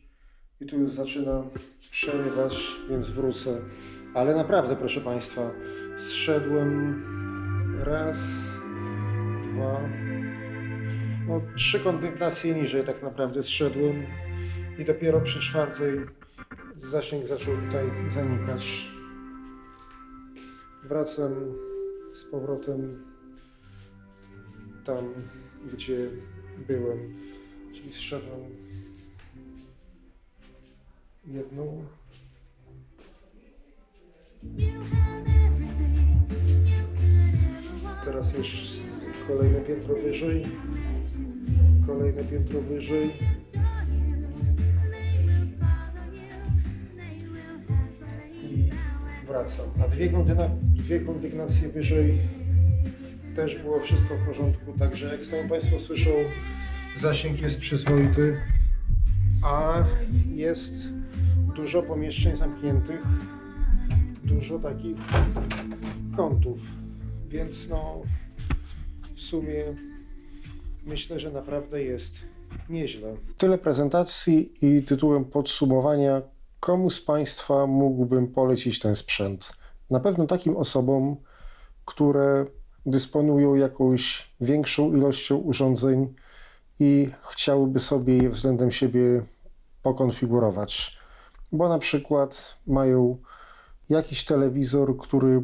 [0.62, 1.43] i tu już zaczyna
[1.91, 2.58] przerywać,
[2.89, 3.62] więc wrócę.
[4.14, 5.52] Ale naprawdę, proszę Państwa,
[5.98, 7.04] zszedłem
[7.84, 8.18] raz,
[9.43, 9.82] dwa,
[11.28, 14.04] no trzy kondygnacje niżej tak naprawdę zszedłem
[14.80, 16.00] i dopiero przy czwartej
[16.78, 18.89] zasięg zaczął tutaj zanikać.
[20.84, 21.34] Wracam
[22.14, 23.05] z powrotem
[24.86, 25.13] tam,
[25.73, 26.09] gdzie
[26.67, 26.97] byłem,
[27.73, 28.41] czyli zszedłem
[31.27, 31.86] jedną,
[38.05, 38.79] teraz już
[39.27, 40.45] kolejne piętro wyżej,
[41.88, 43.11] kolejne piętro wyżej.
[48.43, 48.69] I
[49.27, 49.65] wracam.
[49.83, 49.88] A
[50.77, 52.19] dwie kondygnacje wyżej
[53.36, 54.73] też było wszystko w porządku.
[54.79, 56.09] Także jak sami Państwo słyszą,
[56.95, 58.38] zasięg jest przyzwoity,
[59.43, 59.83] a
[60.33, 60.73] jest
[61.55, 63.01] dużo pomieszczeń zamkniętych,
[64.23, 64.97] dużo takich
[66.15, 66.61] kątów.
[67.27, 68.01] Więc no,
[69.15, 69.63] w sumie
[70.83, 72.19] myślę, że naprawdę jest
[72.69, 73.15] nieźle.
[73.38, 76.21] Tyle prezentacji i tytułem podsumowania,
[76.59, 79.53] komu z Państwa mógłbym polecić ten sprzęt?
[79.89, 81.15] Na pewno takim osobom,
[81.86, 82.45] które
[82.86, 86.13] dysponują jakąś większą ilością urządzeń
[86.79, 89.23] i chciałyby sobie je względem siebie
[89.83, 90.97] pokonfigurować.
[91.51, 93.17] Bo na przykład mają
[93.89, 95.43] jakiś telewizor, który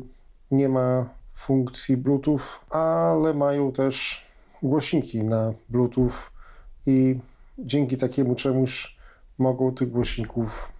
[0.51, 4.25] nie ma funkcji Bluetooth, ale mają też
[4.63, 6.11] głośniki na Bluetooth
[6.85, 7.19] i
[7.59, 8.97] dzięki takiemu czemuś
[9.37, 10.71] mogą tych głośników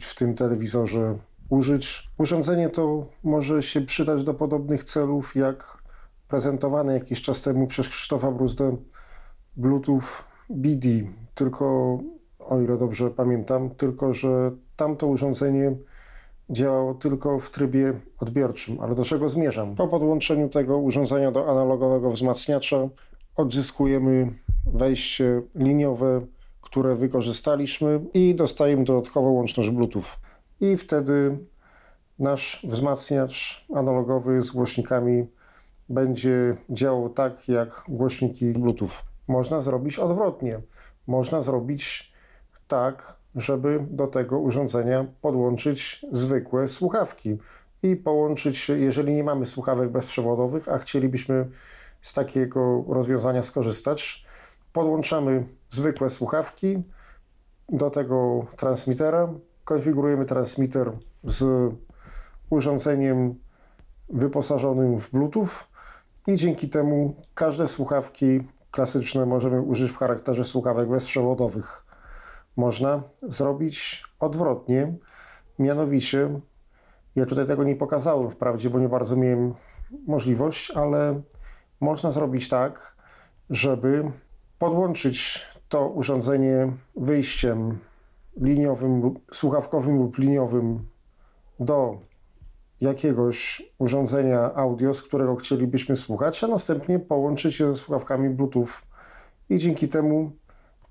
[0.00, 1.18] w tym telewizorze
[1.48, 2.10] użyć.
[2.18, 5.82] Urządzenie to może się przydać do podobnych celów jak
[6.28, 8.76] prezentowane jakiś czas temu przez Krzysztofa Bruzdę
[9.56, 10.02] Bluetooth
[10.50, 10.88] BD,
[11.34, 11.98] tylko
[12.38, 15.76] o ile dobrze pamiętam, tylko że tamto urządzenie
[16.50, 18.80] działało tylko w trybie odbiorczym.
[18.80, 19.76] Ale do czego zmierzam?
[19.76, 22.88] Po podłączeniu tego urządzenia do analogowego wzmacniacza
[23.36, 24.34] odzyskujemy
[24.66, 26.26] wejście liniowe,
[26.60, 30.25] które wykorzystaliśmy i dostajemy dodatkową łączność Bluetooth.
[30.60, 31.38] I wtedy
[32.18, 35.26] nasz wzmacniacz analogowy z głośnikami
[35.88, 38.90] będzie działał tak jak głośniki Bluetooth.
[39.28, 40.60] Można zrobić odwrotnie.
[41.06, 42.12] Można zrobić
[42.68, 47.38] tak, żeby do tego urządzenia podłączyć zwykłe słuchawki
[47.82, 51.48] i połączyć się, jeżeli nie mamy słuchawek bezprzewodowych, a chcielibyśmy
[52.02, 54.26] z takiego rozwiązania skorzystać,
[54.72, 56.82] podłączamy zwykłe słuchawki
[57.68, 59.28] do tego transmitera,
[59.66, 60.92] konfigurujemy transmitter
[61.24, 61.72] z
[62.50, 63.34] urządzeniem
[64.08, 65.48] wyposażonym w Bluetooth
[66.26, 68.40] i dzięki temu każde słuchawki
[68.70, 71.86] klasyczne możemy użyć w charakterze słuchawek bezprzewodowych
[72.56, 74.94] można zrobić odwrotnie.
[75.58, 76.40] Mianowicie,
[77.16, 79.54] ja tutaj tego nie pokazałem wprawdzie, bo nie bardzo miałem
[80.06, 81.20] możliwość, ale
[81.80, 82.96] można zrobić tak,
[83.50, 84.12] żeby
[84.58, 87.78] podłączyć to urządzenie wyjściem
[88.36, 90.86] liniowym, słuchawkowym lub liniowym
[91.60, 91.98] do
[92.80, 98.68] jakiegoś urządzenia audio, z którego chcielibyśmy słuchać, a następnie połączyć je ze słuchawkami Bluetooth
[99.50, 100.30] i dzięki temu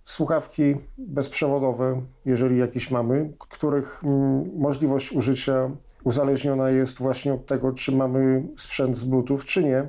[0.06, 5.72] słuchawki bezprzewodowe, jeżeli jakieś mamy, których mm, możliwość użycia
[6.04, 9.88] uzależniona jest właśnie od tego, czy mamy sprzęt z Bluetooth, czy nie.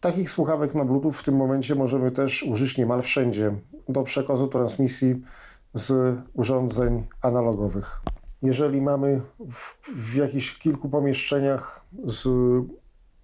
[0.00, 3.54] Takich słuchawek na Bluetooth w tym momencie możemy też użyć niemal wszędzie
[3.88, 5.22] do przekazu transmisji
[5.74, 8.00] z urządzeń analogowych.
[8.42, 12.28] Jeżeli mamy w, w jakichś kilku pomieszczeniach z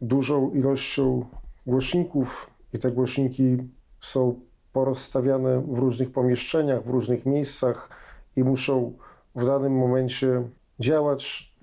[0.01, 1.26] dużą ilością
[1.66, 3.57] głośników i te głośniki
[4.01, 4.40] są
[4.72, 7.90] porozstawiane w różnych pomieszczeniach, w różnych miejscach
[8.36, 8.92] i muszą
[9.34, 10.42] w danym momencie
[10.80, 11.55] działać,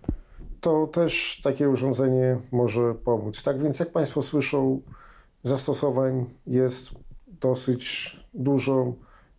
[0.61, 3.43] to też takie urządzenie może pomóc.
[3.43, 4.81] Tak więc, jak Państwo słyszą,
[5.43, 6.89] zastosowań jest
[7.27, 8.93] dosyć dużo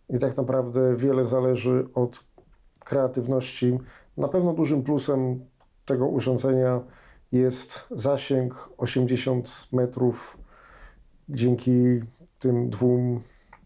[0.09, 2.25] i tak naprawdę wiele zależy od
[2.79, 3.79] kreatywności.
[4.17, 5.45] Na pewno dużym plusem
[5.85, 6.81] tego urządzenia
[7.31, 10.37] jest zasięg 80 metrów
[11.29, 11.99] dzięki
[12.39, 13.21] tym dwóm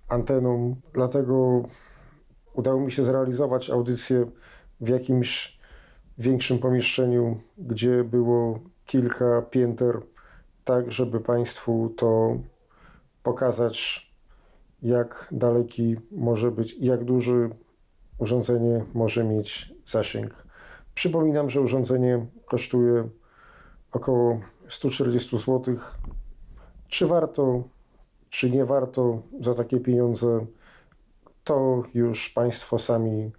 [0.07, 0.75] anteną.
[0.93, 1.63] Dlatego
[2.53, 4.25] udało mi się zrealizować audycję
[4.81, 5.59] w jakimś
[6.17, 10.01] większym pomieszczeniu, gdzie było kilka pięter,
[10.63, 12.37] tak żeby Państwu to
[13.23, 14.08] pokazać,
[14.81, 17.49] jak daleki może być, jak duży
[18.17, 20.47] urządzenie może mieć zasięg.
[20.93, 23.09] Przypominam, że urządzenie kosztuje
[23.91, 25.75] około 140 zł.
[26.87, 27.63] Czy warto,
[28.29, 30.45] czy nie warto za takie pieniądze,
[31.43, 33.31] to już Państwo sami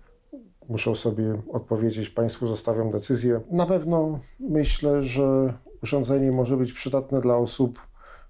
[0.68, 2.11] muszą sobie odpowiedzieć.
[2.11, 3.41] Państwu zostawiam decyzję.
[3.51, 7.80] Na pewno myślę, że urządzenie może być przydatne dla osób,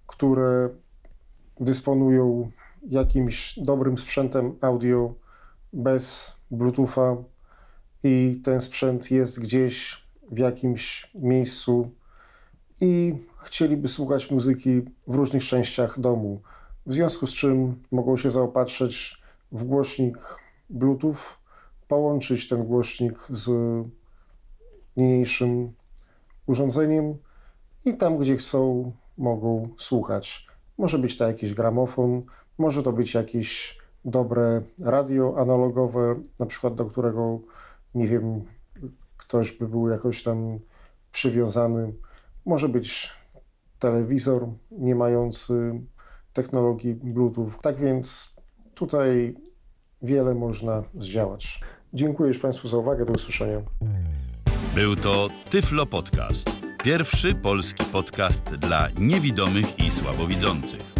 [0.06, 0.68] które
[1.60, 2.50] dysponują
[2.88, 5.14] jakimś dobrym sprzętem audio
[5.72, 7.16] bez Bluetootha
[8.04, 11.90] i ten sprzęt jest gdzieś w jakimś miejscu
[12.80, 16.40] i chcieliby słuchać muzyki w różnych częściach domu.
[16.86, 19.22] W związku z czym mogą się zaopatrzyć
[19.52, 20.18] w głośnik
[20.70, 21.16] Bluetooth,
[21.88, 23.50] połączyć ten głośnik z
[24.96, 25.72] niniejszym
[26.46, 27.16] urządzeniem
[27.84, 30.46] i tam, gdzie chcą, mogą słuchać.
[30.78, 32.22] Może być to jakiś gramofon,
[32.60, 37.40] może to być jakieś dobre radio analogowe, na przykład do którego,
[37.94, 38.44] nie wiem,
[39.16, 40.58] ktoś by był jakoś tam
[41.12, 41.92] przywiązany.
[42.46, 43.12] Może być
[43.78, 45.80] telewizor nie mający
[46.32, 47.50] technologii Bluetooth.
[47.62, 48.36] Tak więc
[48.74, 49.36] tutaj
[50.02, 51.60] wiele można zdziałać.
[51.94, 53.04] Dziękuję już Państwu za uwagę.
[53.04, 53.62] Do usłyszenia.
[54.74, 56.50] Był to Tyflo Podcast.
[56.84, 60.99] Pierwszy polski podcast dla niewidomych i słabowidzących.